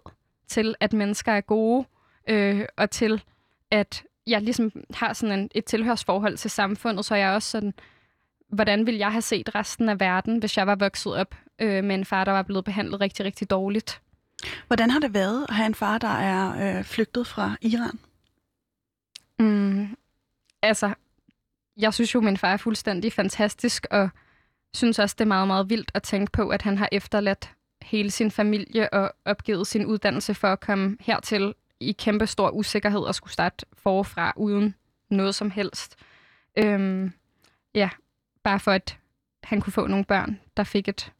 [0.47, 1.85] til, at mennesker er gode,
[2.29, 3.23] øh, og til,
[3.71, 7.73] at jeg ligesom har sådan en, et tilhørsforhold til samfundet, så jeg er også sådan,
[8.49, 11.95] hvordan vil jeg have set resten af verden, hvis jeg var vokset op øh, med
[11.95, 14.01] en far, der var blevet behandlet rigtig, rigtig dårligt.
[14.67, 17.99] Hvordan har det været at have en far, der er øh, flygtet fra Iran?
[19.39, 19.95] Mm,
[20.61, 20.93] altså,
[21.77, 24.09] jeg synes jo, min far er fuldstændig fantastisk, og
[24.73, 28.11] synes også, det er meget, meget vildt at tænke på, at han har efterladt hele
[28.11, 33.15] sin familie og opgivet sin uddannelse for at komme hertil i kæmpe stor usikkerhed og
[33.15, 34.75] skulle starte forfra uden
[35.09, 35.95] noget som helst.
[36.57, 37.13] Øhm,
[37.75, 37.89] ja,
[38.43, 38.97] bare for at
[39.43, 41.11] han kunne få nogle børn, der fik et,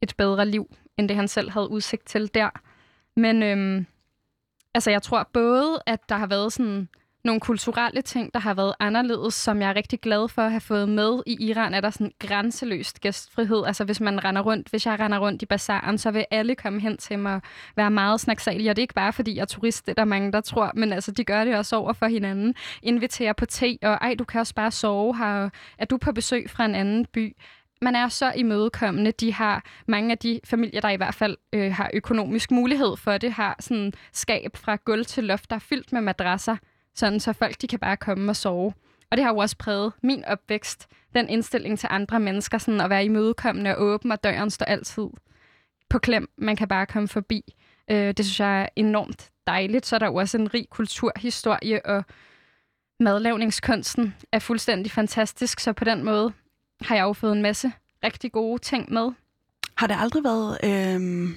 [0.00, 2.50] et bedre liv, end det han selv havde udsigt til der.
[3.16, 3.86] Men øhm,
[4.74, 6.88] altså, jeg tror både, at der har været sådan
[7.26, 10.60] nogle kulturelle ting, der har været anderledes, som jeg er rigtig glad for at have
[10.60, 11.22] fået med.
[11.26, 13.64] I Iran er der sådan grænseløst gæstfrihed.
[13.66, 16.80] Altså hvis man render rundt, hvis jeg render rundt i bazaren, så vil alle komme
[16.80, 17.42] hen til mig og
[17.76, 18.70] være meget snaksalige.
[18.70, 20.72] Og det er ikke bare, fordi jeg er turist, det er der mange, der tror,
[20.74, 22.54] men altså de gør det også over for hinanden.
[22.82, 25.34] Inviterer på te, og ej, du kan også bare sove her.
[25.34, 27.36] Og er du på besøg fra en anden by?
[27.82, 29.12] man er så imødekommende.
[29.12, 33.18] De har mange af de familier, der i hvert fald øh, har økonomisk mulighed for
[33.18, 36.56] det, har sådan skab fra gulv til loft, der er fyldt med madrasser
[36.96, 38.74] sådan så folk de kan bare komme og sove.
[39.10, 42.90] Og det har jo også præget min opvækst, den indstilling til andre mennesker, sådan at
[42.90, 45.06] være imødekommende og åben, og døren står altid
[45.90, 46.28] på klem.
[46.38, 47.54] Man kan bare komme forbi.
[47.90, 49.86] Øh, det synes jeg er enormt dejligt.
[49.86, 52.04] Så er der jo også en rig kulturhistorie, og
[53.00, 56.32] madlavningskunsten er fuldstændig fantastisk, så på den måde
[56.80, 57.72] har jeg jo fået en masse
[58.04, 59.10] rigtig gode ting med.
[59.76, 61.28] Har det aldrig været øh,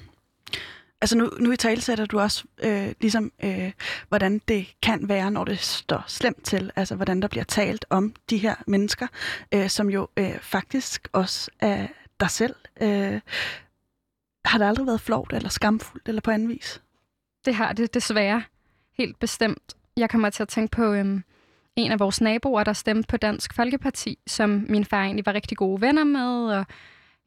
[1.02, 3.72] Altså nu, nu i talesætter du også øh, ligesom, øh,
[4.08, 6.72] hvordan det kan være, når det står slemt til.
[6.76, 9.08] Altså hvordan der bliver talt om de her mennesker,
[9.54, 11.88] øh, som jo øh, faktisk også er
[12.20, 12.56] dig selv.
[12.82, 13.22] Øh,
[14.46, 16.82] har det aldrig været flovt eller skamfuldt eller på anden vis?
[17.46, 18.44] Det har det desværre.
[18.98, 19.76] Helt bestemt.
[19.98, 21.22] Jeg kommer til at tænke på øh,
[21.76, 25.58] en af vores naboer, der stemte på Dansk Folkeparti, som min far egentlig var rigtig
[25.58, 26.66] gode venner med, og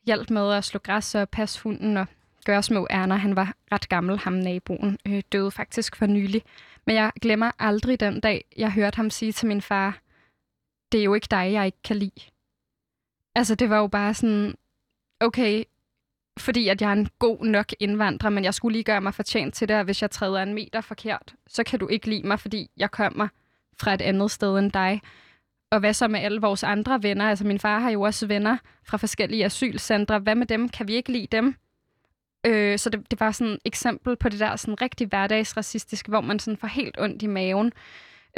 [0.07, 2.07] hjalp med at slå græs og passe hunden og
[2.45, 3.17] gøre små ærner.
[3.17, 6.43] Han var ret gammel, ham naboen, øh, døde faktisk for nylig.
[6.87, 9.99] Men jeg glemmer aldrig den dag, jeg hørte ham sige til min far,
[10.93, 12.21] det er jo ikke dig, jeg ikke kan lide.
[13.35, 14.55] Altså, det var jo bare sådan,
[15.21, 15.65] okay,
[16.39, 19.55] fordi at jeg er en god nok indvandrer, men jeg skulle lige gøre mig fortjent
[19.55, 22.41] til det, og hvis jeg træder en meter forkert, så kan du ikke lide mig,
[22.41, 23.29] fordi jeg kommer
[23.81, 25.01] fra et andet sted end dig.
[25.71, 27.29] Og hvad så med alle vores andre venner?
[27.29, 30.19] Altså min far har jo også venner fra forskellige asylcentre.
[30.19, 30.69] Hvad med dem?
[30.69, 31.55] Kan vi ikke lide dem?
[32.47, 36.21] Øh, så det, det var sådan et eksempel på det der sådan rigtig hverdagsracistiske, hvor
[36.21, 37.73] man sådan får helt ondt i maven.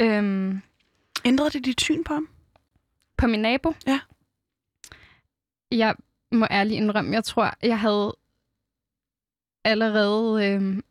[0.01, 0.61] Øhm,
[1.25, 2.27] Ændrede det dit syn på ham?
[3.17, 3.73] på min nabo?
[3.87, 3.99] Ja.
[5.71, 5.95] Jeg
[6.31, 8.15] må ærligt indrømme, jeg tror, jeg havde
[9.63, 10.81] allerede øh,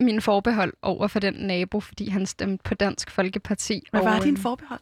[0.00, 3.82] min forbehold over for den nabo, fordi han stemte på Dansk Folkeparti.
[3.90, 4.80] Hvad var og, din øh, forbehold?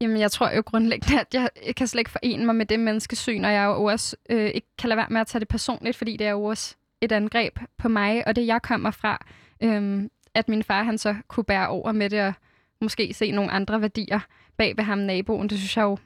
[0.00, 1.34] Jamen, jeg tror jo grundlæggende, at
[1.66, 4.68] jeg kan slet ikke forene mig med det menneskesyn, og jeg jo også øh, ikke
[4.78, 7.58] kan lade være med at tage det personligt, fordi det er jo også et angreb
[7.78, 9.26] på mig, og det jeg kommer fra,
[9.62, 10.02] øh,
[10.34, 12.32] at min far han så kunne bære over med det, og
[12.80, 14.20] måske se nogle andre værdier
[14.56, 15.98] bag ved ham naboen, det synes jeg jo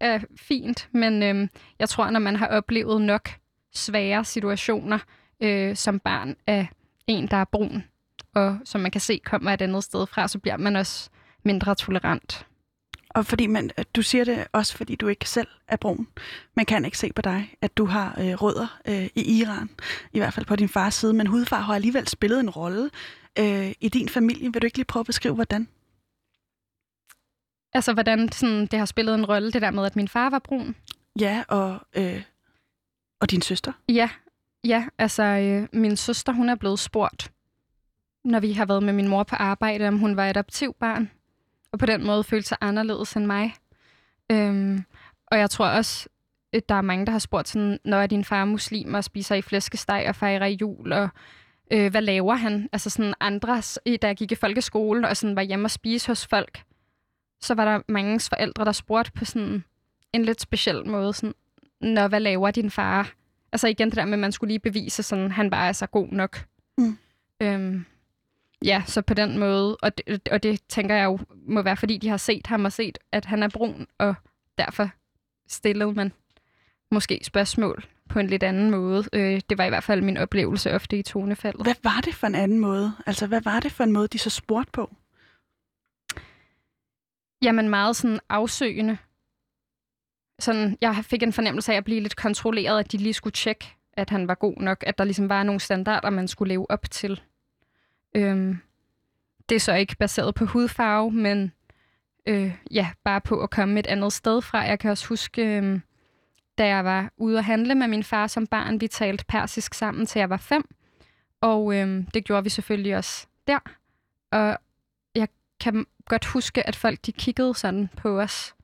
[0.00, 1.48] er fint, men øh,
[1.78, 3.30] jeg tror, når man har oplevet nok
[3.74, 4.98] svære situationer
[5.40, 6.68] øh, som barn af
[7.06, 7.84] en, der er brun,
[8.34, 11.10] og som man kan se kommer et andet sted fra, så bliver man også
[11.42, 12.46] mindre tolerant.
[13.10, 16.08] Og fordi man, du siger det også, fordi du ikke selv er brun.
[16.54, 19.70] Man kan ikke se på dig, at du har øh, rødder øh, i Iran,
[20.12, 22.90] i hvert fald på din fars side, men hudfar har alligevel spillet en rolle
[23.38, 24.52] øh, i din familie.
[24.52, 25.68] Vil du ikke lige prøve at beskrive, hvordan?
[27.72, 30.38] Altså, hvordan sådan, det har spillet en rolle, det der med, at min far var
[30.38, 30.76] brun.
[31.20, 32.22] Ja, og, øh,
[33.20, 33.72] og din søster?
[33.88, 34.10] Ja,
[34.64, 37.32] ja altså, øh, min søster, hun er blevet spurgt,
[38.24, 41.10] når vi har været med min mor på arbejde, om hun var adoptivbarn,
[41.72, 43.54] og på den måde følte sig anderledes end mig.
[44.30, 44.84] Øhm,
[45.26, 46.08] og jeg tror også,
[46.52, 49.34] at der er mange, der har spurgt sådan, når er din far muslim og spiser
[49.34, 51.08] i flæskesteg og fejrer i jul, og
[51.70, 52.68] øh, hvad laver han?
[52.72, 53.62] Altså sådan andre,
[54.02, 56.62] da jeg gik i folkeskolen og sådan var hjemme og spise hos folk,
[57.40, 59.64] så var der mange forældre, der spurgte på sådan
[60.12, 61.34] en lidt speciel måde, sådan,
[61.80, 63.12] Nå, hvad laver din far?
[63.52, 65.86] Altså igen det der med, at man skulle lige bevise, sådan, han bare er så
[65.86, 66.44] god nok.
[66.78, 66.98] Mm.
[67.40, 67.84] Øhm,
[68.64, 71.98] ja, så på den måde, og det, og det tænker jeg jo må være, fordi
[71.98, 74.14] de har set ham og set, at han er brun, og
[74.58, 74.90] derfor
[75.48, 76.12] stillede man
[76.90, 79.04] måske spørgsmål på en lidt anden måde.
[79.12, 81.62] Øh, det var i hvert fald min oplevelse ofte i tonefaldet.
[81.62, 82.92] Hvad var det for en anden måde?
[83.06, 84.90] Altså, hvad var det for en måde, de så spurgte på?
[87.42, 88.98] Jamen meget sådan afsøgende.
[90.40, 93.74] Sådan, jeg fik en fornemmelse af at blive lidt kontrolleret, at de lige skulle tjekke,
[93.92, 96.90] at han var god nok, at der ligesom var nogle standarder, man skulle leve op
[96.90, 97.22] til.
[98.14, 98.58] Øhm,
[99.48, 101.52] det er så ikke baseret på hudfarve, men
[102.26, 104.58] øh, ja, bare på at komme et andet sted fra.
[104.58, 105.80] Jeg kan også huske, øh,
[106.58, 110.06] da jeg var ude at handle med min far som barn, vi talte persisk sammen,
[110.06, 110.64] til jeg var fem.
[111.40, 113.58] Og øh, det gjorde vi selvfølgelig også der.
[114.30, 114.58] Og
[115.14, 115.28] jeg
[115.60, 118.54] kan godt huske, at folk de kiggede sådan på os.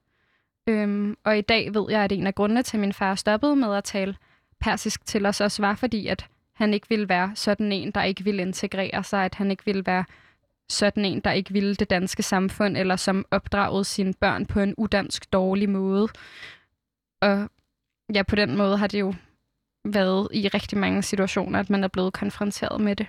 [0.66, 3.56] Øhm, og i dag ved jeg, at en af grundene til, at min far stoppede
[3.56, 4.16] med at tale
[4.60, 8.24] persisk til os, også var fordi, at han ikke ville være sådan en, der ikke
[8.24, 10.04] ville integrere sig, at han ikke ville være
[10.68, 14.74] sådan en, der ikke ville det danske samfund, eller som opdragede sine børn på en
[14.78, 16.08] udansk dårlig måde.
[17.22, 17.50] Og
[18.14, 19.14] ja, på den måde har det jo
[19.84, 23.06] været i rigtig mange situationer, at man er blevet konfronteret med det.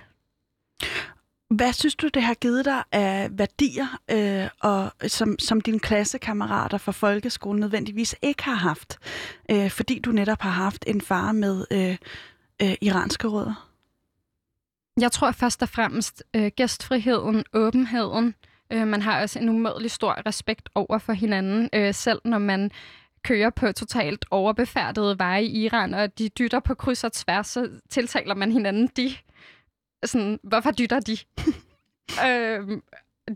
[1.50, 6.78] Hvad synes du, det har givet dig af værdier, øh, og som, som dine klassekammerater
[6.78, 8.98] fra folkeskolen nødvendigvis ikke har haft,
[9.50, 11.96] øh, fordi du netop har haft en far med øh,
[12.62, 13.70] øh, iranske rødder?
[15.00, 18.34] Jeg tror først og fremmest øh, gæstfriheden, åbenheden.
[18.72, 22.70] Øh, man har også en umådelig stor respekt over for hinanden, øh, selv når man
[23.22, 27.70] kører på totalt overbefærdede veje i Iran, og de dytter på kryds og tværs, så
[27.90, 29.14] tiltaler man hinanden de.
[30.04, 31.18] Sådan, hvorfor dytter de?
[32.28, 32.82] øhm,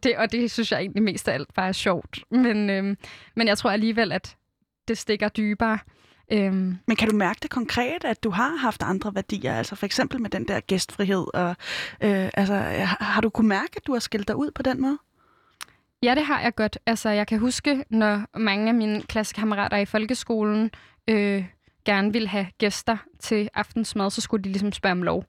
[0.03, 2.25] det, og det synes jeg egentlig mest af alt bare er sjovt.
[2.31, 2.97] Men, øhm,
[3.35, 4.37] men jeg tror alligevel, at
[4.89, 5.79] det stikker dybere.
[6.33, 9.87] Øhm, Men kan du mærke det konkret, at du har haft andre værdier, altså for
[9.87, 11.49] eksempel med den der gæstfrihed, og
[12.01, 12.55] øh, altså,
[13.01, 14.99] har du kunne mærke, at du har skilt dig ud på den måde?
[16.03, 16.79] Ja, det har jeg godt.
[16.87, 20.71] Altså, jeg kan huske, når mange af mine klassekammerater i folkeskolen
[21.09, 21.45] øh,
[21.85, 25.25] gerne ville have gæster til aftensmad, så skulle de ligesom spørge om lov.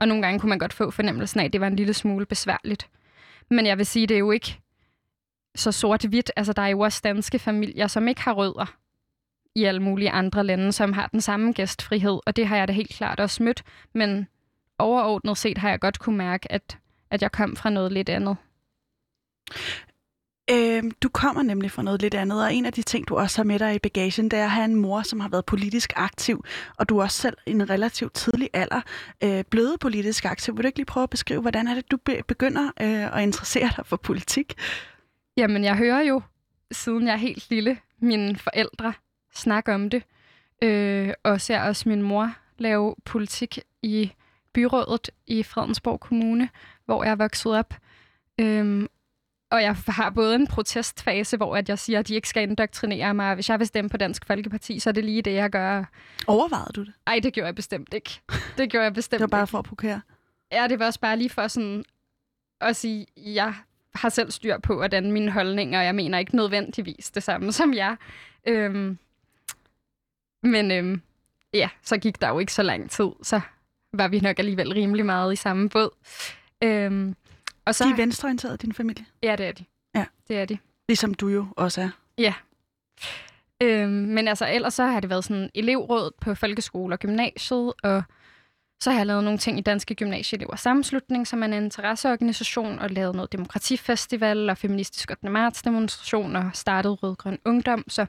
[0.00, 2.26] Og nogle gange kunne man godt få fornemmelsen af, at det var en lille smule
[2.26, 2.88] besværligt.
[3.50, 4.60] Men jeg vil sige, det er jo ikke
[5.54, 6.30] så sort-hvidt.
[6.36, 8.76] Altså, der er jo også danske familier, som ikke har rødder
[9.56, 12.72] i alle mulige andre lande, som har den samme gæstfrihed, og det har jeg da
[12.72, 13.62] helt klart også mødt.
[13.94, 14.28] Men
[14.78, 16.78] overordnet set har jeg godt kunne mærke, at,
[17.10, 18.36] at jeg kom fra noget lidt andet.
[20.50, 23.38] Øhm, du kommer nemlig fra noget lidt andet, og en af de ting, du også
[23.38, 25.92] har med dig i bagagen, det er at have en mor, som har været politisk
[25.96, 26.44] aktiv,
[26.76, 28.80] og du er også selv i en relativt tidlig alder
[29.24, 30.56] øh, blevet politisk aktiv.
[30.56, 33.22] Vil du ikke lige prøve at beskrive, hvordan er det, du be- begynder øh, at
[33.22, 34.54] interessere dig for politik?
[35.36, 36.22] Jamen, jeg hører jo,
[36.72, 38.92] siden jeg er helt lille, mine forældre
[39.36, 40.02] snakke om det,
[40.62, 44.12] øh, og ser også min mor lave politik i
[44.52, 46.48] byrådet i Fredensborg Kommune,
[46.84, 47.74] hvor jeg er vokset op.
[48.40, 48.88] Øhm,
[49.50, 53.14] og jeg har både en protestfase, hvor at jeg siger, at de ikke skal indoktrinere
[53.14, 53.34] mig.
[53.34, 55.84] Hvis jeg vil stemme på Dansk Folkeparti, så er det lige det, jeg gør.
[56.26, 56.92] Overvejede du det?
[57.06, 58.20] Nej, det gjorde jeg bestemt ikke.
[58.58, 60.00] Det gjorde jeg bestemt Det var bare for at provokere.
[60.52, 61.84] Ja, det var også bare lige for sådan
[62.60, 63.54] at sige, jeg
[63.94, 67.74] har selv styr på, hvordan mine holdninger, og jeg mener ikke nødvendigvis det samme som
[67.74, 67.96] jeg.
[68.46, 68.98] Øhm,
[70.42, 71.02] men øhm,
[71.54, 73.40] ja, så gik der jo ikke så lang tid, så
[73.92, 75.90] var vi nok alligevel rimelig meget i samme båd.
[76.64, 77.16] Øhm,
[77.64, 79.04] og så, De er venstreorienterede, din familie.
[79.22, 79.64] Ja, det er de.
[79.94, 80.04] Ja.
[80.28, 80.58] Det er de.
[80.88, 81.90] Ligesom du jo også er.
[82.18, 82.34] Ja.
[83.62, 88.02] Øhm, men altså, ellers så har det været sådan elevråd på folkeskole og gymnasiet, og
[88.80, 92.90] så har jeg lavet nogle ting i Danske Gymnasieelevers Sammenslutning, som er en interesseorganisation, og
[92.90, 95.30] lavet noget demokratifestival og feministisk 8.
[95.30, 98.06] marts demonstration, og startet Rød-Grøn Ungdom, så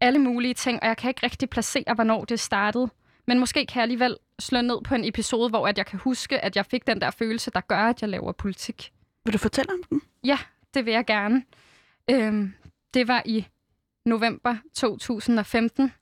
[0.00, 2.90] alle mulige ting, og jeg kan ikke rigtig placere, hvornår det startede.
[3.26, 6.38] Men måske kan jeg alligevel slå ned på en episode, hvor at jeg kan huske,
[6.38, 8.92] at jeg fik den der følelse, der gør, at jeg laver politik.
[9.24, 10.02] Vil du fortælle om den?
[10.24, 10.38] Ja,
[10.74, 11.44] det vil jeg gerne.
[12.10, 12.52] Øhm,
[12.94, 13.46] det var i
[14.06, 15.92] november 2015,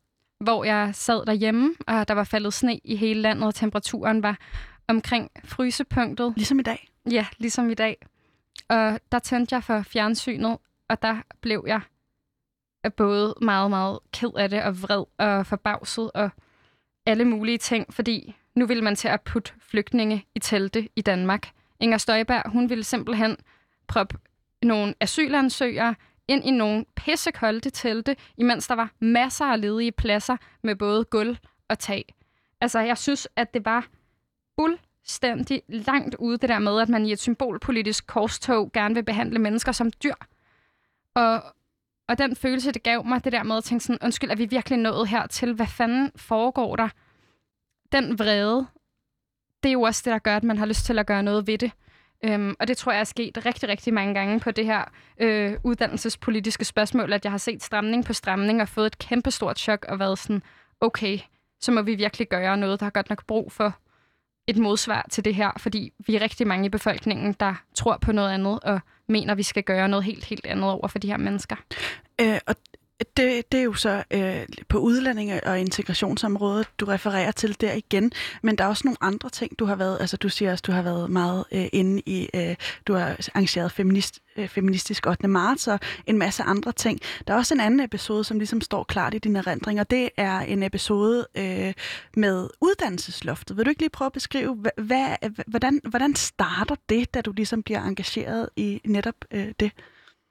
[0.40, 4.38] hvor jeg sad derhjemme, og der var faldet sne i hele landet, og temperaturen var
[4.88, 6.32] omkring frysepunktet.
[6.36, 6.88] Ligesom i dag.
[7.10, 8.06] Ja, ligesom i dag.
[8.68, 11.80] Og der tændte jeg for fjernsynet, og der blev jeg
[12.96, 16.30] både meget, meget ked af det, og vred og forbavset, og
[17.06, 21.50] alle mulige ting, fordi nu ville man til at putte flygtninge i telte i Danmark.
[21.80, 23.36] Inger Støjberg, hun ville simpelthen
[23.88, 24.18] proppe
[24.62, 25.94] nogle asylansøgere
[26.28, 31.36] ind i nogle pissekolde telte, imens der var masser af ledige pladser med både gulv
[31.68, 32.14] og tag.
[32.60, 33.86] Altså, jeg synes, at det var
[34.60, 39.38] fuldstændig langt ude, det der med, at man i et symbolpolitisk korstog gerne vil behandle
[39.38, 40.14] mennesker som dyr.
[41.14, 41.42] Og,
[42.08, 44.44] og den følelse, det gav mig, det der med at tænke sådan, undskyld, er vi
[44.44, 45.54] virkelig nået hertil?
[45.54, 46.88] Hvad fanden foregår der?
[47.92, 48.66] Den vrede,
[49.62, 51.46] det er jo også det, der gør, at man har lyst til at gøre noget
[51.46, 51.72] ved det.
[52.24, 54.84] Øhm, og det tror jeg er sket rigtig, rigtig mange gange på det her
[55.20, 59.84] øh, uddannelsespolitiske spørgsmål, at jeg har set stramning på stramning og fået et kæmpestort chok
[59.88, 60.42] og været sådan,
[60.80, 61.18] okay,
[61.60, 63.78] så må vi virkelig gøre noget, der har godt nok brug for
[64.46, 68.12] et modsvar til det her, fordi vi er rigtig mange i befolkningen, der tror på
[68.12, 71.16] noget andet og mener, vi skal gøre noget helt, helt andet over for de her
[71.16, 71.56] mennesker.
[72.20, 72.54] Øh, og
[73.00, 78.12] det, det er jo så øh, på udlændinge- og integrationsområdet, du refererer til der igen.
[78.42, 80.72] Men der er også nogle andre ting, du har været, altså du siger også, du
[80.72, 85.28] har været meget øh, inde i, øh, du har arrangeret feminist, øh, feministisk 8.
[85.28, 87.00] marts og en masse andre ting.
[87.26, 89.84] Der er også en anden episode, som ligesom står klart i dine erindringer.
[89.84, 91.74] Det er en episode øh,
[92.16, 93.56] med uddannelsesloftet.
[93.56, 97.62] Vil du ikke lige prøve at beskrive, hvad, hvordan, hvordan starter det, da du ligesom
[97.62, 99.72] bliver engageret i netop øh, det?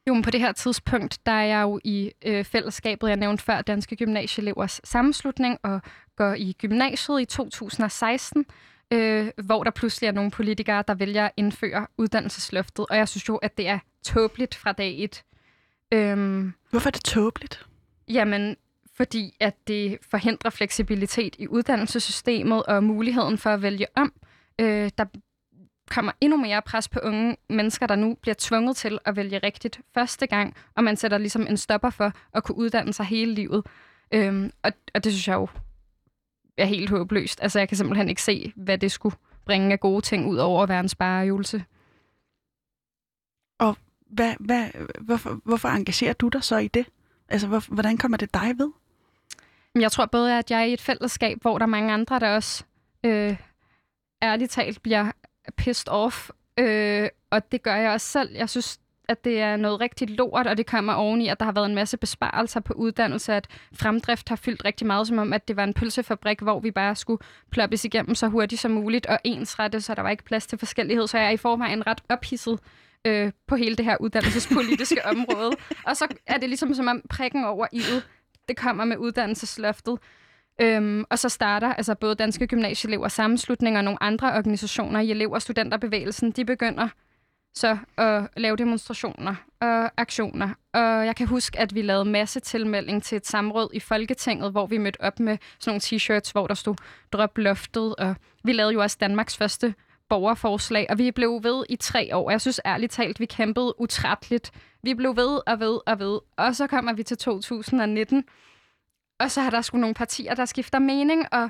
[0.08, 3.44] Jo, men på det her tidspunkt, der er jeg jo i øh, fællesskabet, jeg nævnte
[3.44, 5.82] før, Danske Gymnasieelevers Sammenslutning, og
[6.16, 8.46] går i gymnasiet i 2016,
[8.92, 12.86] øh, hvor der pludselig er nogle politikere, der vælger at indføre uddannelsesløftet.
[12.90, 15.24] Og jeg synes jo, at det er tåbeligt fra dag et.
[15.94, 17.66] Øhm, Hvorfor er det tåbeligt?
[18.08, 18.56] Jamen,
[18.96, 24.14] fordi at det forhindrer fleksibilitet i uddannelsessystemet og muligheden for at vælge om.
[24.60, 25.06] Øh, der
[25.92, 29.82] kommer endnu mere pres på unge mennesker, der nu bliver tvunget til at vælge rigtigt
[29.94, 33.66] første gang, og man sætter ligesom en stopper for at kunne uddanne sig hele livet.
[34.12, 35.48] Øhm, og, og det synes jeg jo
[36.58, 37.42] er helt håbløst.
[37.42, 39.16] Altså, jeg kan simpelthen ikke se, hvad det skulle
[39.46, 41.66] bringe af gode ting ud over at være en spareøvelse.
[43.60, 43.78] Og
[44.10, 44.68] hvad, hvad,
[45.02, 46.86] hvorfor, hvorfor engagerer du dig så i det?
[47.30, 48.72] Altså, hvor, hvordan kommer det dig ved?
[49.76, 52.36] Jeg tror både, at jeg er i et fællesskab, hvor der er mange andre, der
[52.36, 52.64] også
[53.04, 53.38] øh,
[54.24, 55.12] ærligt talt bliver
[55.56, 56.30] pissed off.
[56.60, 58.36] Øh, og det gør jeg også selv.
[58.36, 58.80] Jeg synes,
[59.10, 61.76] at det er noget rigtig lort, og det kommer oveni, at der har været en
[61.76, 65.64] masse besparelser på uddannelse, at fremdrift har fyldt rigtig meget, som om, at det var
[65.64, 67.22] en pølsefabrik, hvor vi bare skulle
[67.52, 71.08] ploppes igennem så hurtigt som muligt, og ensrette, så der var ikke plads til forskellighed.
[71.08, 72.60] Så jeg er i forvejen ret ophidset
[73.06, 75.52] øh, på hele det her uddannelsespolitiske område.
[75.86, 78.02] Og så er det ligesom som om prikken over i'et,
[78.48, 80.00] det kommer med uddannelsesløftet.
[80.62, 85.34] Øhm, og så starter altså både Danske Gymnasieelever Sammenslutning og nogle andre organisationer i elev-
[85.34, 86.88] og studenterbevægelsen, de begynder
[87.58, 90.50] så at lave demonstrationer og aktioner.
[90.74, 94.66] Og jeg kan huske, at vi lavede masse tilmelding til et samråd i Folketinget, hvor
[94.66, 96.76] vi mødte op med sådan nogle t-shirts, hvor der stod
[97.12, 99.74] drop loftet, og vi lavede jo også Danmarks første
[100.10, 102.32] borgerforslag, og vi blev ved i tre år.
[102.32, 104.52] Jeg synes ærligt talt, vi kæmpede utrætteligt.
[104.84, 106.20] vi blev ved og ved og ved.
[106.38, 108.24] Og så kommer vi til 2019,
[109.20, 111.50] og så har der sgu nogle partier, der skifter mening, og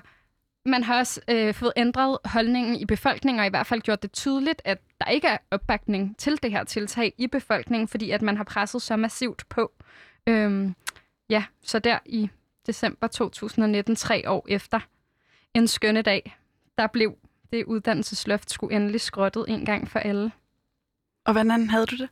[0.66, 4.12] man har også øh, fået ændret holdningen i befolkningen, og i hvert fald gjort det
[4.12, 8.38] tydeligt, at der ikke er opbakning til det her tiltag i befolkningen, fordi at man
[8.38, 9.72] har presset så massivt på.
[10.28, 10.76] Øhm,
[11.30, 12.30] ja, så der i
[12.68, 14.80] december 2019, tre år efter
[15.54, 16.38] en skønne dag,
[16.78, 17.18] der blev
[17.54, 20.32] det uddannelsesløft skulle endelig skrottet en gang for alle.
[21.26, 22.10] Og hvordan havde du det?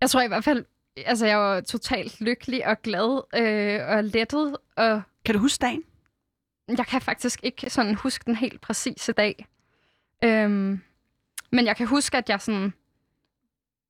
[0.00, 0.64] Jeg tror i hvert fald,
[0.96, 4.56] altså jeg var totalt lykkelig og glad øh, og lettet.
[4.76, 5.82] Og kan du huske dagen?
[6.68, 9.46] Jeg kan faktisk ikke sådan huske den helt præcise dag.
[10.24, 10.80] Øhm,
[11.52, 12.72] men jeg kan huske, at jeg sådan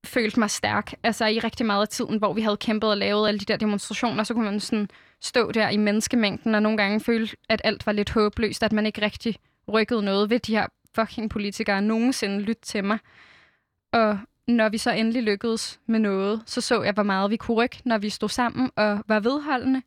[0.05, 0.95] følte mig stærk.
[1.03, 3.57] Altså i rigtig meget af tiden, hvor vi havde kæmpet og lavet alle de der
[3.57, 4.89] demonstrationer, så kunne man sådan
[5.21, 8.87] stå der i menneskemængden og nogle gange føle, at alt var lidt håbløst, at man
[8.87, 9.37] ikke rigtig
[9.73, 12.99] rykkede noget ved de her fucking politikere nogensinde lytte til mig.
[13.93, 14.19] Og
[14.49, 17.83] når vi så endelig lykkedes med noget, så så jeg, hvor meget vi kunne rykke,
[17.85, 19.83] når vi stod sammen og var vedholdende.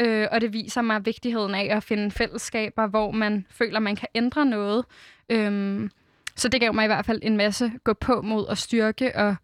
[0.00, 4.08] Øh, og det viser mig vigtigheden af at finde fællesskaber, hvor man føler, man kan
[4.14, 4.84] ændre noget.
[5.28, 5.90] Øh,
[6.36, 9.36] så det gav mig i hvert fald en masse gå på mod at styrke, og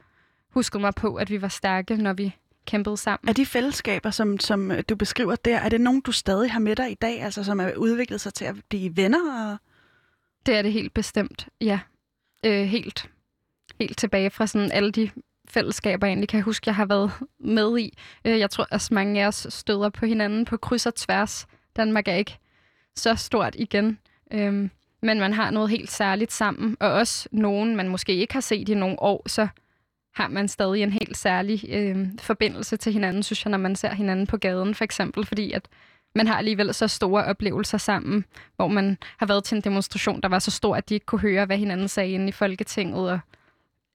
[0.51, 2.35] huskede mig på, at vi var stærke, når vi
[2.67, 3.29] kæmpede sammen.
[3.29, 6.77] Er de fællesskaber, som, som du beskriver der, er det nogen, du stadig har med
[6.77, 9.51] dig i dag, altså som er udviklet sig til at blive venner?
[9.51, 9.59] Og...
[10.47, 11.81] Det er det helt bestemt, ja.
[12.47, 13.11] Øh, helt,
[13.79, 15.11] helt tilbage fra sådan alle de
[15.49, 17.99] fællesskaber, jeg egentlig kan huske, jeg har været med i.
[18.24, 21.47] Øh, jeg tror, at mange af os støder på hinanden på kryds og tværs.
[21.76, 22.39] Danmark er ikke
[22.97, 23.99] så stort igen.
[24.33, 24.70] Øhm,
[25.03, 28.68] men man har noget helt særligt sammen, og også nogen, man måske ikke har set
[28.68, 29.49] i nogle år, så
[30.14, 33.95] har man stadig en helt særlig øh, forbindelse til hinanden, synes jeg, når man ser
[33.95, 35.68] hinanden på gaden, for eksempel, fordi at
[36.14, 38.24] man har alligevel så store oplevelser sammen,
[38.57, 41.20] hvor man har været til en demonstration, der var så stor, at de ikke kunne
[41.20, 43.20] høre, hvad hinanden sagde inde i Folketinget, og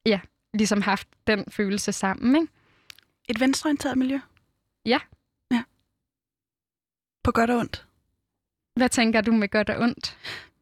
[0.05, 0.19] ja,
[0.53, 2.53] ligesom haft den følelse sammen, ikke?
[3.29, 4.19] Et venstreorienteret miljø?
[4.85, 4.99] Ja.
[5.51, 5.63] Ja.
[7.23, 7.87] På godt og ondt?
[8.75, 10.17] Hvad tænker du med godt og ondt?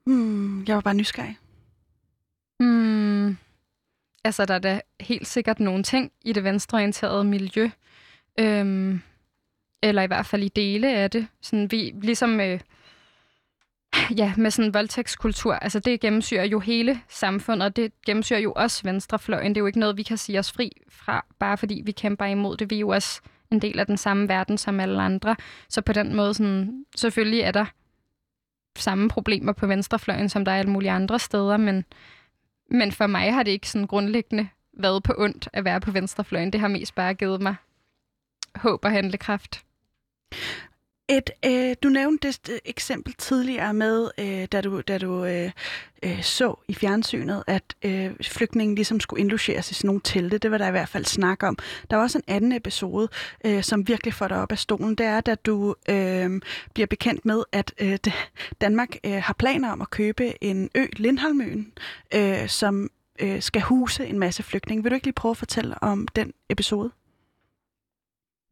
[0.06, 1.38] Hmm, jeg var bare nysgerrig.
[2.60, 3.38] Hmm.
[4.24, 7.70] Altså, der er da helt sikkert nogle ting i det venstreorienterede miljø.
[8.40, 9.02] Øhm,
[9.84, 11.28] eller i hvert fald i dele af det.
[11.42, 12.60] Sådan, vi, ligesom øh,
[14.18, 18.54] ja, med sådan en voldtægtskultur, altså det gennemsyrer jo hele samfundet, og det gennemsyrer jo
[18.56, 19.50] også venstrefløjen.
[19.50, 22.26] Det er jo ikke noget, vi kan sige os fri fra, bare fordi vi kæmper
[22.26, 22.70] imod det.
[22.70, 23.22] Vi er jo også
[23.52, 25.36] en del af den samme verden som alle andre.
[25.70, 27.66] Så på den måde, sådan, selvfølgelig er der
[28.76, 31.86] samme problemer på venstrefløjen, som der er alle mulige andre steder, men,
[32.70, 36.54] men for mig har det ikke sådan grundlæggende været på ondt at være på venstrefløjen.
[36.54, 37.56] Det har mest bare givet mig
[38.56, 39.64] håb og handlekraft.
[41.10, 45.52] Et, øh, du nævnte et eksempel tidligere med, øh, da du, da du øh,
[46.04, 50.38] øh, så i fjernsynet, at øh, flygtningen ligesom skulle indlogeres i sådan nogle telte.
[50.38, 51.58] Det var der i hvert fald snak om.
[51.90, 53.08] Der var også en anden episode,
[53.46, 54.96] øh, som virkelig får dig op af stolen.
[54.96, 56.42] Det er, at du øh,
[56.74, 57.98] bliver bekendt med, at øh,
[58.62, 61.74] Danmark øh, har planer om at købe en ø, Lindholmøen,
[62.16, 62.90] øh, som
[63.20, 64.84] øh, skal huse en masse flygtninge.
[64.84, 66.92] Vil du ikke lige prøve at fortælle om den episode?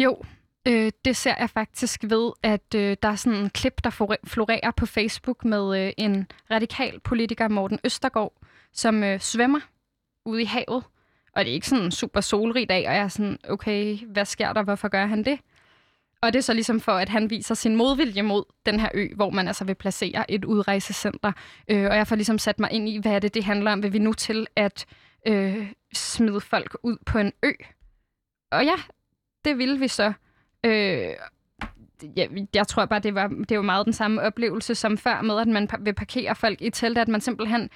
[0.03, 0.21] Jo,
[0.67, 4.71] Øh, det ser jeg faktisk ved, at øh, der er sådan en klip, der florerer
[4.71, 8.33] på Facebook med øh, en radikal politiker, Morten Østergaard,
[8.73, 9.59] som øh, svømmer
[10.25, 10.83] ude i havet.
[11.35, 14.25] Og det er ikke sådan en super solrig dag, og jeg er sådan, okay, hvad
[14.25, 14.63] sker der?
[14.63, 15.39] Hvorfor gør han det?
[16.21, 19.07] Og det er så ligesom for, at han viser sin modvilje mod den her ø,
[19.15, 21.31] hvor man altså vil placere et udrejsecenter.
[21.67, 23.83] Øh, og jeg får ligesom sat mig ind i, hvad er det, det handler om?
[23.83, 24.85] Vil vi nu til at
[25.27, 27.51] øh, smide folk ud på en ø?
[28.51, 28.75] Og ja,
[29.45, 30.13] det vil vi så.
[30.65, 31.13] Øh,
[32.15, 35.39] jeg, jeg tror bare, det var, det var meget den samme oplevelse som før med,
[35.39, 37.69] at man vil parkere folk i telt, at man simpelthen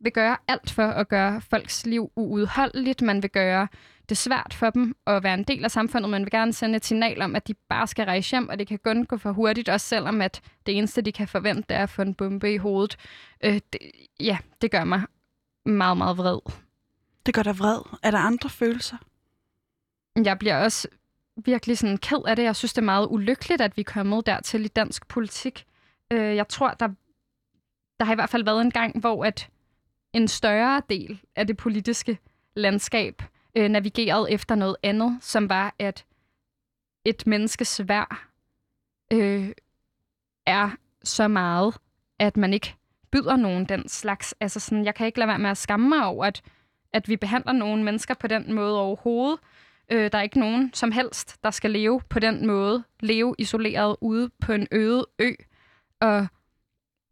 [0.00, 3.02] vil gøre alt for at gøre folks liv uudholdeligt.
[3.02, 3.68] Man vil gøre
[4.08, 6.10] det svært for dem at være en del af samfundet.
[6.10, 8.68] Man vil gerne sende et signal om, at de bare skal rejse hjem, og det
[8.68, 11.90] kan kun gå for hurtigt, også selvom at det eneste, de kan forvente, er at
[11.90, 12.96] få en bombe i hovedet.
[13.44, 13.80] Øh, det,
[14.20, 15.02] ja, det gør mig
[15.64, 16.38] meget, meget vred.
[17.26, 17.80] Det gør dig vred.
[18.02, 18.96] Er der andre følelser?
[20.24, 20.88] Jeg bliver også
[21.36, 22.42] virkelig sådan ked af det.
[22.42, 25.66] Jeg synes, det er meget ulykkeligt, at vi er kommet dertil i dansk politik.
[26.10, 26.88] Øh, jeg tror, der,
[27.98, 29.48] der har i hvert fald været en gang, hvor at
[30.12, 32.18] en større del af det politiske
[32.54, 33.22] landskab
[33.54, 36.04] øh, navigerede efter noget andet, som var, at
[37.04, 38.16] et menneskes værd
[39.12, 39.50] øh,
[40.46, 40.70] er
[41.04, 41.76] så meget,
[42.18, 42.74] at man ikke
[43.10, 44.34] byder nogen den slags.
[44.40, 46.42] Altså sådan, jeg kan ikke lade være med at skamme mig over, at,
[46.92, 49.40] at vi behandler nogle mennesker på den måde overhovedet.
[49.92, 53.96] Øh, der er ikke nogen som helst, der skal leve på den måde, leve isoleret
[54.00, 55.32] ude på en øde ø,
[56.00, 56.26] og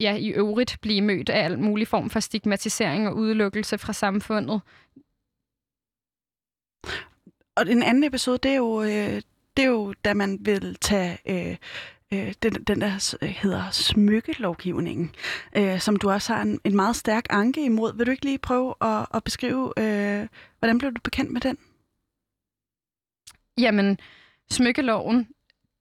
[0.01, 4.61] ja, i øvrigt blive mødt af al mulig form for stigmatisering og udelukkelse fra samfundet.
[7.57, 9.23] og en anden episode, det er jo, øh,
[9.57, 11.57] det er jo da man vil tage øh,
[12.13, 15.15] øh, den, den der hedder smykkelovgivningen,
[15.57, 17.97] øh, som du også har en, en meget stærk anke imod.
[17.97, 21.59] Vil du ikke lige prøve at, at beskrive, øh, hvordan blev du bekendt med den?
[23.59, 23.99] Jamen,
[24.51, 25.29] smykkeloven,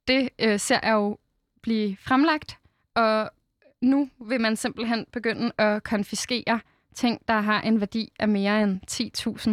[0.08, 1.18] det øh, ser jeg jo
[1.62, 2.58] blive fremlagt,
[2.96, 3.30] og
[3.82, 6.60] nu vil man simpelthen begynde at konfiskere
[6.96, 8.80] ting, der har en værdi af mere end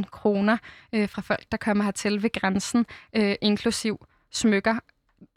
[0.05, 0.57] 10.000 kroner
[0.93, 4.79] øh, fra folk, der kommer hertil ved grænsen, øh, inklusiv smykker.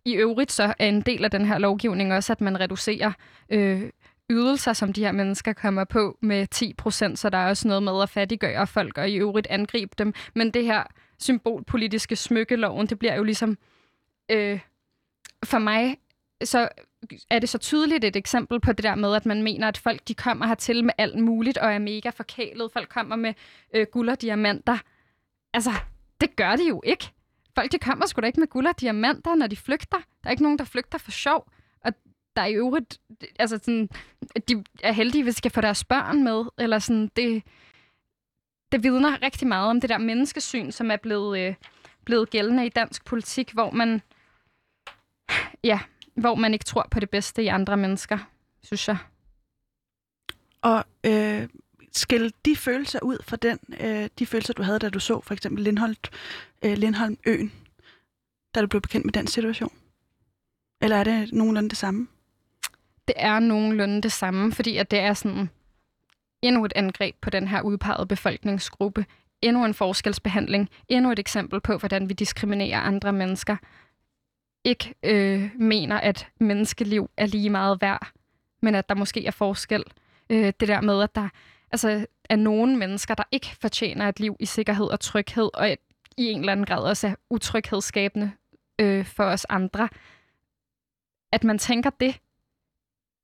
[0.05, 3.11] I øvrigt så er en del af den her lovgivning også, at man reducerer
[3.49, 3.89] øh,
[4.29, 7.83] ydelser, som de her mennesker kommer på med 10 procent, så der er også noget
[7.83, 10.13] med at fattiggøre folk og i øvrigt angribe dem.
[10.35, 10.83] Men det her
[11.23, 13.57] symbolpolitiske smykkeloven, det bliver jo ligesom
[14.31, 14.59] øh,
[15.45, 15.97] for mig
[16.43, 16.69] så
[17.29, 20.07] er det så tydeligt et eksempel på det der med, at man mener, at folk
[20.07, 22.71] de kommer hertil med alt muligt og er mega forkælet.
[22.71, 23.33] Folk kommer med
[23.75, 24.77] øh, guld og diamanter.
[25.53, 25.71] Altså,
[26.21, 27.09] det gør de jo ikke.
[27.55, 29.97] Folk de kommer sgu da ikke med guld og diamanter, når de flygter.
[29.97, 31.51] Der er ikke nogen, der flygter for sjov.
[31.85, 31.93] Og
[32.35, 32.99] der er i øvrigt,
[33.39, 33.89] altså sådan,
[34.49, 37.43] de er heldige, hvis de kan få deres børn med, eller sådan, det,
[38.71, 41.55] det vidner rigtig meget om det der menneskesyn, som er blevet, øh,
[42.05, 44.01] blevet gældende i dansk politik, hvor man,
[45.63, 45.79] ja,
[46.15, 48.17] hvor man ikke tror på det bedste i andre mennesker,
[48.63, 48.97] synes jeg.
[50.61, 51.49] Og øh,
[51.91, 55.33] skille de følelser ud fra den, øh, de følelser, du havde, da du så for
[55.33, 55.95] eksempel Lindholm,
[56.61, 57.51] øh, Lindholm Øen,
[58.55, 59.73] da du blev bekendt med den situation?
[60.81, 62.07] Eller er det nogenlunde det samme?
[63.07, 65.49] Det er nogenlunde det samme, fordi at det er sådan
[66.41, 69.05] endnu et angreb på den her udpegede befolkningsgruppe,
[69.41, 73.57] endnu en forskelsbehandling, endnu et eksempel på, hvordan vi diskriminerer andre mennesker
[74.63, 78.07] ikke øh, mener, at menneskeliv er lige meget værd,
[78.61, 79.83] men at der måske er forskel.
[80.29, 81.29] Øh, det der med, at der
[81.71, 85.69] altså, er nogle mennesker, der ikke fortjener et liv i sikkerhed og tryghed, og
[86.17, 88.31] i en eller anden grad også er utryghedsskabende
[88.79, 89.89] øh, for os andre.
[91.31, 92.19] At man tænker det,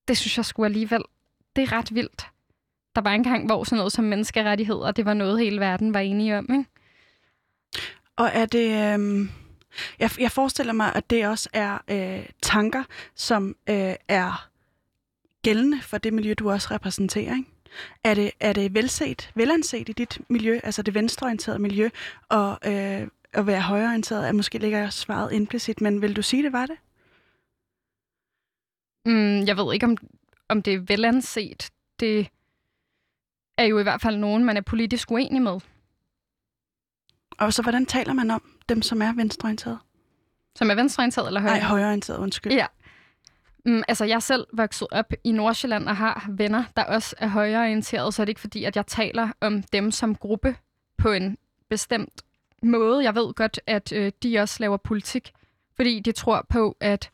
[0.07, 1.03] det synes jeg skulle alligevel,
[1.55, 2.27] det er ret vildt.
[2.97, 6.37] Der var engang, hvor sådan noget som menneskerettigheder, det var noget, hele verden var enige
[6.37, 6.65] om, ikke?
[8.15, 8.93] Og er det...
[8.99, 9.29] Øh
[9.99, 12.83] jeg, jeg forestiller mig, at det også er øh, tanker,
[13.15, 14.49] som øh, er
[15.43, 17.35] gældende for det miljø, du også repræsenterer.
[17.35, 17.49] Ikke?
[18.03, 21.89] Er det, er det velset, velanset i dit miljø, altså det venstreorienterede miljø,
[22.29, 26.53] og øh, at være højreorienteret, er måske ligger svaret implicit, men vil du sige, det
[26.53, 26.77] var det?
[29.05, 29.97] Mm, jeg ved ikke, om,
[30.49, 31.69] om det er velanset.
[31.99, 32.27] Det
[33.57, 35.59] er jo i hvert fald nogen, man er politisk uenig med.
[37.37, 39.77] Og så hvordan taler man om dem, som er venstreorienterede?
[40.55, 41.57] Som er venstreorienteret eller højre?
[41.57, 42.53] Nej, højreorienteret, undskyld.
[42.53, 42.65] Ja.
[43.65, 47.27] Mm, altså, jeg er selv vokset op i Nordsjælland og har venner, der også er
[47.27, 50.55] højreorienterede, så er det ikke fordi, at jeg taler om dem som gruppe
[50.97, 51.37] på en
[51.69, 52.21] bestemt
[52.63, 53.03] måde.
[53.03, 55.31] Jeg ved godt, at øh, de også laver politik,
[55.75, 57.09] fordi de tror på, at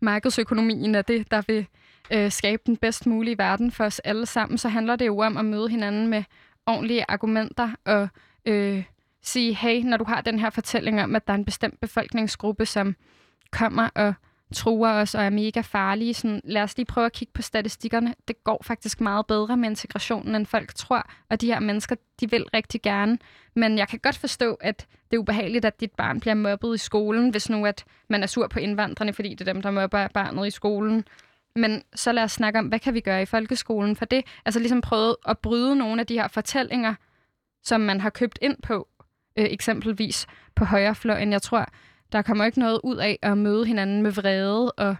[0.00, 1.66] markedsøkonomien er det, der vil
[2.10, 4.58] øh, skabe den bedst mulige verden for os alle sammen.
[4.58, 6.24] Så handler det jo om at møde hinanden med
[6.66, 8.08] ordentlige argumenter og
[8.44, 8.84] øh,
[9.22, 12.66] sige, hey, når du har den her fortælling om, at der er en bestemt befolkningsgruppe,
[12.66, 12.96] som
[13.50, 14.14] kommer og
[14.54, 16.14] truer os og er mega farlige.
[16.14, 18.14] Sådan, lad os lige prøve at kigge på statistikkerne.
[18.28, 21.10] Det går faktisk meget bedre med integrationen, end folk tror.
[21.30, 23.18] Og de her mennesker, de vil rigtig gerne.
[23.54, 26.78] Men jeg kan godt forstå, at det er ubehageligt, at dit barn bliver mobbet i
[26.78, 30.08] skolen, hvis nu at man er sur på indvandrerne, fordi det er dem, der mobber
[30.08, 31.04] barnet i skolen.
[31.56, 34.24] Men så lad os snakke om, hvad kan vi gøre i folkeskolen for det?
[34.44, 36.94] Altså ligesom prøve at bryde nogle af de her fortællinger,
[37.62, 38.88] som man har købt ind på,
[39.36, 41.32] øh, eksempelvis på højrefløjen.
[41.32, 41.66] Jeg tror,
[42.12, 44.96] der kommer ikke noget ud af at møde hinanden med vrede og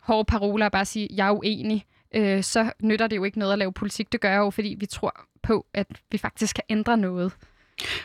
[0.00, 1.86] hårde paroler og bare sige, jeg er uenig.
[2.14, 4.12] Øh, så nytter det jo ikke noget at lave politik.
[4.12, 7.32] Det gør jeg jo, fordi vi tror på, at vi faktisk kan ændre noget.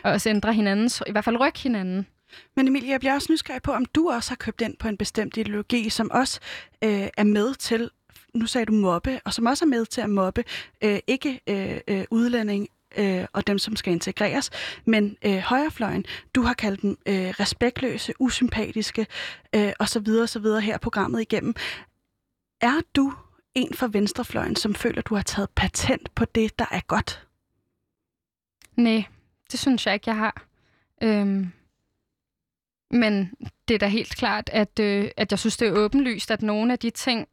[0.04, 2.08] Og også ændre hinandens, i hvert fald rykke hinanden.
[2.56, 4.98] Men Emilie, jeg bliver også nysgerrig på, om du også har købt ind på en
[4.98, 6.40] bestemt ideologi, som også
[6.84, 7.90] øh, er med til,
[8.34, 10.44] nu sagde du mobbe, og som også er med til at mobbe
[10.84, 12.68] øh, ikke øh, øh, udlænding
[12.98, 14.50] øh, og dem, som skal integreres.
[14.86, 16.06] Men øh, højrefløjen,
[16.36, 19.08] du har kaldt dem øh, respektløse, usympatiske
[19.56, 20.06] øh, osv.
[20.06, 21.56] videre her programmet igennem.
[22.62, 23.14] Er du
[23.56, 27.28] en fra venstrefløjen, som føler, du har taget patent på det, der er godt?
[28.76, 29.04] Nej,
[29.52, 30.46] det synes jeg ikke, jeg har.
[31.04, 31.52] Øhm,
[32.92, 33.32] men
[33.68, 36.74] det er da helt klart, at, øh, at jeg synes, det er åbenlyst, at nogle
[36.74, 37.28] af de ting,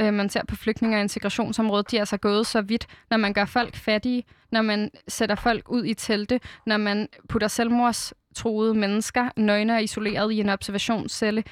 [0.00, 3.32] øh, man ser på flygtninge- og integrationsområdet, de er altså gået så vidt, når man
[3.32, 9.28] gør folk fattige, når man sætter folk ud i telte, når man putter selvmordstroede mennesker,
[9.36, 11.44] nøgne og isoleret i en observationscelle.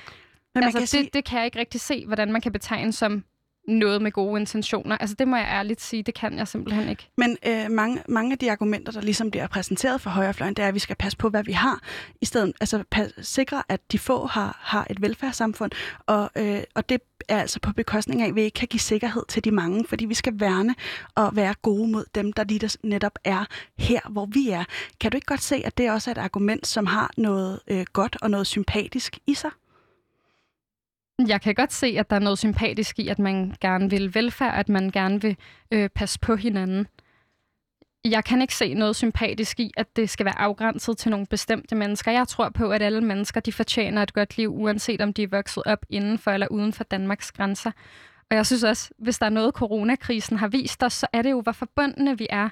[0.54, 1.10] Men altså, det, sige...
[1.12, 3.24] det kan jeg ikke rigtig se, hvordan man kan betegne som
[3.68, 4.96] noget med gode intentioner.
[4.98, 7.08] Altså det må jeg ærligt sige, det kan jeg simpelthen ikke.
[7.16, 10.68] Men øh, mange, mange af de argumenter, der ligesom bliver præsenteret for højrefløjen, det er,
[10.68, 11.80] at vi skal passe på, hvad vi har,
[12.20, 15.70] i stedet altså pas, sikre, at de få har, har et velfærdssamfund,
[16.06, 19.22] og, øh, og det er altså på bekostning af, at vi ikke kan give sikkerhed
[19.28, 20.74] til de mange, fordi vi skal værne
[21.14, 23.44] og være gode mod dem, der lige netop er
[23.78, 24.64] her, hvor vi er.
[25.00, 27.84] Kan du ikke godt se, at det også er et argument, som har noget øh,
[27.92, 29.50] godt og noget sympatisk i sig?
[31.26, 34.54] Jeg kan godt se, at der er noget sympatisk i, at man gerne vil velfærd,
[34.54, 35.36] at man gerne vil
[35.70, 36.86] øh, passe på hinanden.
[38.04, 41.74] Jeg kan ikke se noget sympatisk i, at det skal være afgrænset til nogle bestemte
[41.74, 42.12] mennesker.
[42.12, 45.28] Jeg tror på, at alle mennesker de fortjener et godt liv, uanset om de er
[45.28, 47.70] vokset op inden for eller uden for Danmarks grænser.
[48.30, 51.30] Og jeg synes også, hvis der er noget, coronakrisen har vist os, så er det
[51.30, 52.48] jo, hvor forbundne vi er.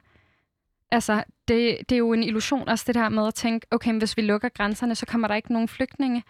[0.90, 4.16] Altså, det, det er jo en illusion også det der med at tænke, okay, hvis
[4.16, 6.22] vi lukker grænserne, så kommer der ikke nogen flygtninge.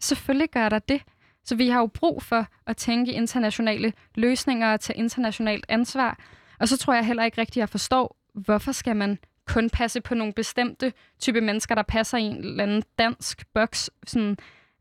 [0.00, 1.02] Selvfølgelig gør der det.
[1.46, 6.18] Så vi har jo brug for at tænke internationale løsninger og tage internationalt ansvar.
[6.60, 10.00] Og så tror jeg heller ikke rigtigt, at jeg forstår, hvorfor skal man kun passe
[10.00, 13.90] på nogle bestemte type mennesker, der passer i en eller anden dansk boks.
[14.06, 14.36] Sådan,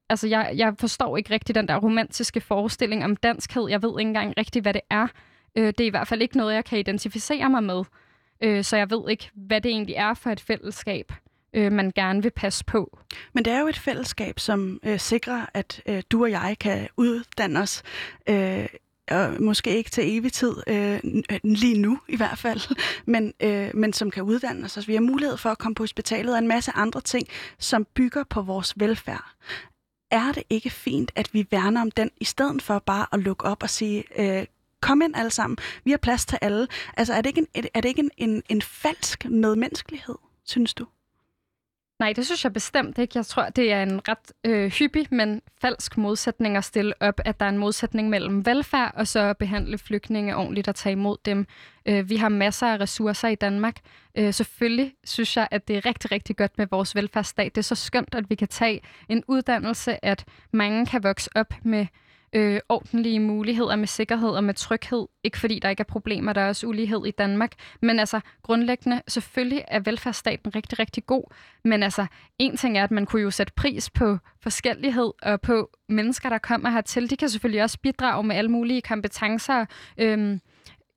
[0.10, 3.70] altså, jeg, jeg forstår ikke rigtig den der romantiske forestilling om danskhed.
[3.70, 5.08] Jeg ved ikke engang rigtig, hvad det er.
[5.56, 7.84] Øh, det er i hvert fald ikke noget, jeg kan identificere mig med.
[8.42, 11.12] Øh, så jeg ved ikke, hvad det egentlig er for et fællesskab
[11.56, 12.98] øh, man gerne vil passe på.
[13.34, 16.88] Men det er jo et fællesskab, som øh, sikrer, at øh, du og jeg kan
[16.98, 17.84] uddanne os
[18.30, 18.66] øh,
[19.12, 21.00] og måske ikke til evig tid, øh,
[21.44, 22.76] lige nu i hvert fald,
[23.14, 24.78] men, øh, men som kan uddanne os.
[24.78, 27.28] Altså, vi har mulighed for at komme på hospitalet og en masse andre ting,
[27.60, 29.26] som bygger på vores velfærd.
[30.12, 33.46] Er det ikke fint, at vi værner om den, i stedet for bare at lukke
[33.46, 34.46] op og sige, øh,
[34.82, 36.68] kom ind alle sammen, vi har plads til alle.
[36.98, 40.86] Altså er det ikke en, er det ikke en, en, en falsk medmenneskelighed, synes du?
[42.00, 43.18] Nej, det synes jeg bestemt ikke.
[43.18, 47.40] Jeg tror, det er en ret øh, hyppig, men falsk modsætning at stille op, at
[47.40, 51.18] der er en modsætning mellem velfærd og så at behandle flygtninge ordentligt og tage imod
[51.26, 51.48] dem.
[51.86, 53.76] Øh, vi har masser af ressourcer i Danmark.
[54.18, 57.56] Øh, selvfølgelig synes jeg, at det er rigtig, rigtig godt med vores velfærdsstat.
[57.56, 61.54] Det er så skønt, at vi kan tage en uddannelse, at mange kan vokse op
[61.64, 61.86] med
[62.36, 65.08] øh, ordentlige muligheder med sikkerhed og med tryghed.
[65.24, 67.52] Ikke fordi der ikke er problemer, der er også ulighed i Danmark.
[67.82, 71.24] Men altså grundlæggende, selvfølgelig er velfærdsstaten rigtig, rigtig god.
[71.64, 72.06] Men altså
[72.40, 76.38] en ting er, at man kunne jo sætte pris på forskellighed og på mennesker, der
[76.38, 77.10] kommer hertil.
[77.10, 79.66] De kan selvfølgelig også bidrage med alle mulige kompetencer,
[79.98, 80.40] øh,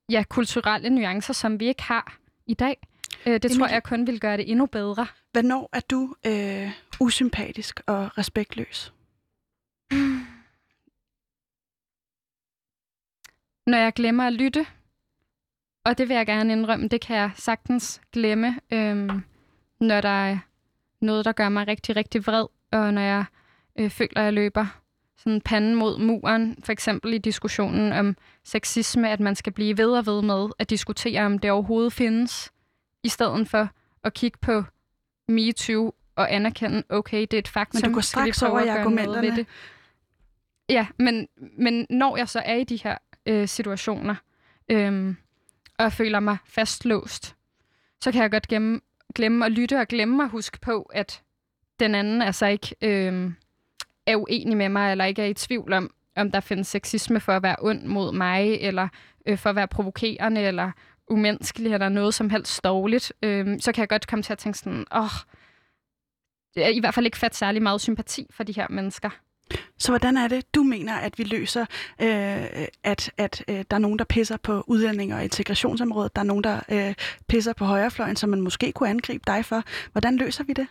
[0.09, 2.17] ja, kulturelle nuancer, som vi ikke har
[2.47, 2.77] i dag.
[3.25, 5.07] Øh, det tror jeg kun vil gøre det endnu bedre.
[5.31, 8.93] Hvornår er du øh, usympatisk og respektløs?
[13.69, 14.65] Når jeg glemmer at lytte.
[15.85, 19.23] Og det vil jeg gerne indrømme, det kan jeg sagtens glemme, øhm,
[19.79, 20.37] når der er
[21.01, 23.25] noget, der gør mig rigtig, rigtig vred, og når jeg
[23.79, 24.65] øh, føler, at jeg løber
[25.17, 29.91] sådan panden mod muren, for eksempel i diskussionen om sexisme, at man skal blive ved
[29.91, 32.51] og ved med at diskutere, om det overhovedet findes,
[33.03, 33.69] i stedet for
[34.03, 34.63] at kigge på
[35.27, 37.81] MeToo og anerkende, okay, det er et faktum.
[37.81, 39.35] Men du går straks over i argumenterne.
[39.35, 39.47] Det?
[40.69, 42.97] Ja, men, men når jeg så er i de her
[43.29, 44.15] øh, situationer,
[44.69, 45.15] øh,
[45.77, 47.35] og jeg føler mig fastlåst,
[48.01, 48.81] så kan jeg godt glemme,
[49.15, 51.21] glemme at lytte og glemme at huske på, at
[51.79, 53.31] den anden altså ikke øh,
[54.05, 57.33] er uenig med mig, eller ikke er i tvivl om, om der findes sexisme for
[57.33, 58.87] at være ond mod mig, eller
[59.25, 60.71] øh, for at være provokerende, eller
[61.07, 64.57] umenneskelig, eller noget som helst dårligt, øh, så kan jeg godt komme til at tænke
[64.57, 65.09] sådan, åh, oh,
[66.55, 69.09] jeg er i hvert fald ikke fat særlig meget sympati for de her mennesker.
[69.77, 71.65] Så hvordan er det, du mener, at vi løser,
[72.01, 76.25] øh, at, at øh, der er nogen, der pisser på udlænding og integrationsområdet, der er
[76.25, 76.93] nogen, der øh,
[77.27, 79.63] pisser på højrefløjen, som man måske kunne angribe dig for.
[79.91, 80.67] Hvordan løser vi det?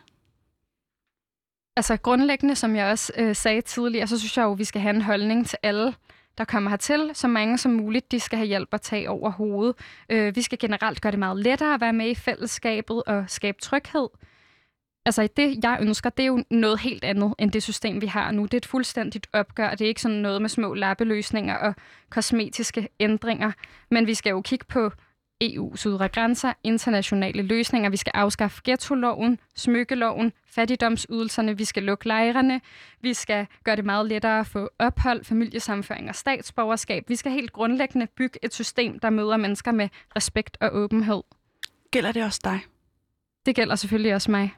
[1.77, 4.81] Altså grundlæggende, som jeg også øh, sagde tidligere, så synes jeg jo, at vi skal
[4.81, 5.95] have en holdning til alle,
[6.39, 7.11] der kommer hertil.
[7.15, 9.77] Så mange som muligt, de skal have hjælp at tage over hovedet.
[10.09, 13.59] Øh, vi skal generelt gøre det meget lettere at være med i fællesskabet og skabe
[13.61, 14.09] tryghed.
[15.09, 18.31] Altså det, jeg ønsker, det er jo noget helt andet end det system, vi har
[18.31, 18.43] nu.
[18.43, 19.71] Det er et fuldstændigt opgør.
[19.71, 21.75] Det er ikke sådan noget med små lappeløsninger og
[22.11, 23.53] kosmetiske ændringer.
[23.91, 24.91] Men vi skal jo kigge på
[25.45, 27.91] EU's ydre grænser, internationale løsninger.
[27.91, 31.57] Vi skal afskaffe ghetto-loven, smykkeloven, fattigdomsydelserne.
[31.57, 32.61] Vi skal lukke lejrene.
[33.01, 37.05] Vi skal gøre det meget lettere at få ophold, familiesamføring og statsborgerskab.
[37.09, 41.23] Vi skal helt grundlæggende bygge et system, der møder mennesker med respekt og åbenhed.
[41.91, 42.61] Gælder det også dig?
[43.47, 44.55] Det gælder selvfølgelig også mig.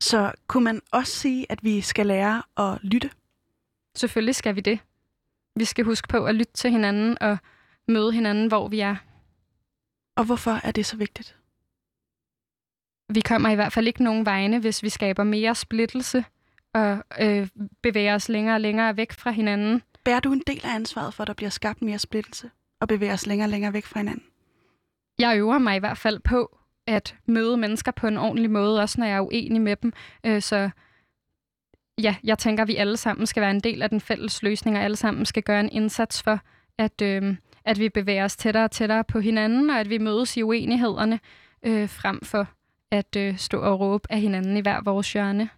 [0.00, 3.10] Så kunne man også sige, at vi skal lære at lytte?
[3.96, 4.78] Selvfølgelig skal vi det.
[5.56, 7.38] Vi skal huske på at lytte til hinanden og
[7.88, 8.96] møde hinanden, hvor vi er.
[10.16, 11.36] Og hvorfor er det så vigtigt?
[13.08, 16.24] Vi kommer i hvert fald ikke nogen vegne, hvis vi skaber mere splittelse
[16.74, 17.48] og øh,
[17.82, 19.82] bevæger os længere og længere væk fra hinanden.
[20.04, 23.12] Bærer du en del af ansvaret for, at der bliver skabt mere splittelse og bevæger
[23.12, 24.24] os længere og længere væk fra hinanden?
[25.18, 29.00] Jeg øver mig i hvert fald på at møde mennesker på en ordentlig måde, også
[29.00, 29.92] når jeg er uenig med dem.
[30.26, 30.70] Øh, så
[32.02, 34.76] ja, jeg tænker, at vi alle sammen skal være en del af den fælles løsning,
[34.76, 36.40] og alle sammen skal gøre en indsats for,
[36.78, 40.36] at, øh, at vi bevæger os tættere og tættere på hinanden, og at vi mødes
[40.36, 41.20] i uenighederne,
[41.62, 42.48] øh, frem for
[42.90, 45.48] at øh, stå og råbe af hinanden i hver vores hjørne.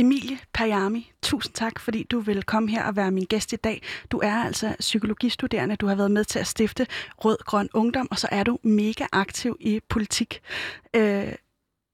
[0.00, 3.82] Emilie Pajami, tusind tak, fordi du vil komme her og være min gæst i dag.
[4.10, 6.86] Du er altså psykologistuderende, du har været med til at stifte
[7.24, 10.40] Rød Grøn Ungdom, og så er du mega aktiv i politik.
[10.96, 11.32] Øh,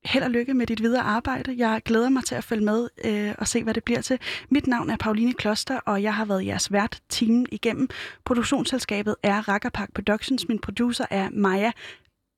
[0.05, 1.55] held og lykke med dit videre arbejde.
[1.59, 4.19] Jeg glæder mig til at følge med øh, og se, hvad det bliver til.
[4.49, 7.89] Mit navn er Pauline Kloster, og jeg har været jeres vært timen igennem.
[8.25, 10.49] Produktionsselskabet er Rackerpark Productions.
[10.49, 11.73] Min producer er Maja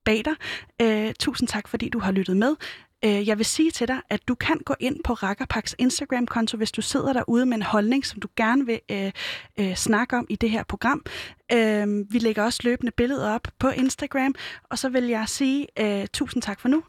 [0.04, 0.34] Bader.
[0.82, 2.56] Øh, tusind tak, fordi du har lyttet med.
[3.04, 6.72] Øh, jeg vil sige til dig, at du kan gå ind på Rakkerpaks Instagram-konto, hvis
[6.72, 9.12] du sidder derude med en holdning, som du gerne vil øh,
[9.60, 11.04] øh, snakke om i det her program.
[11.52, 14.34] Øh, vi lægger også løbende billeder op på Instagram,
[14.70, 16.82] og så vil jeg sige øh, tusind tak for nu.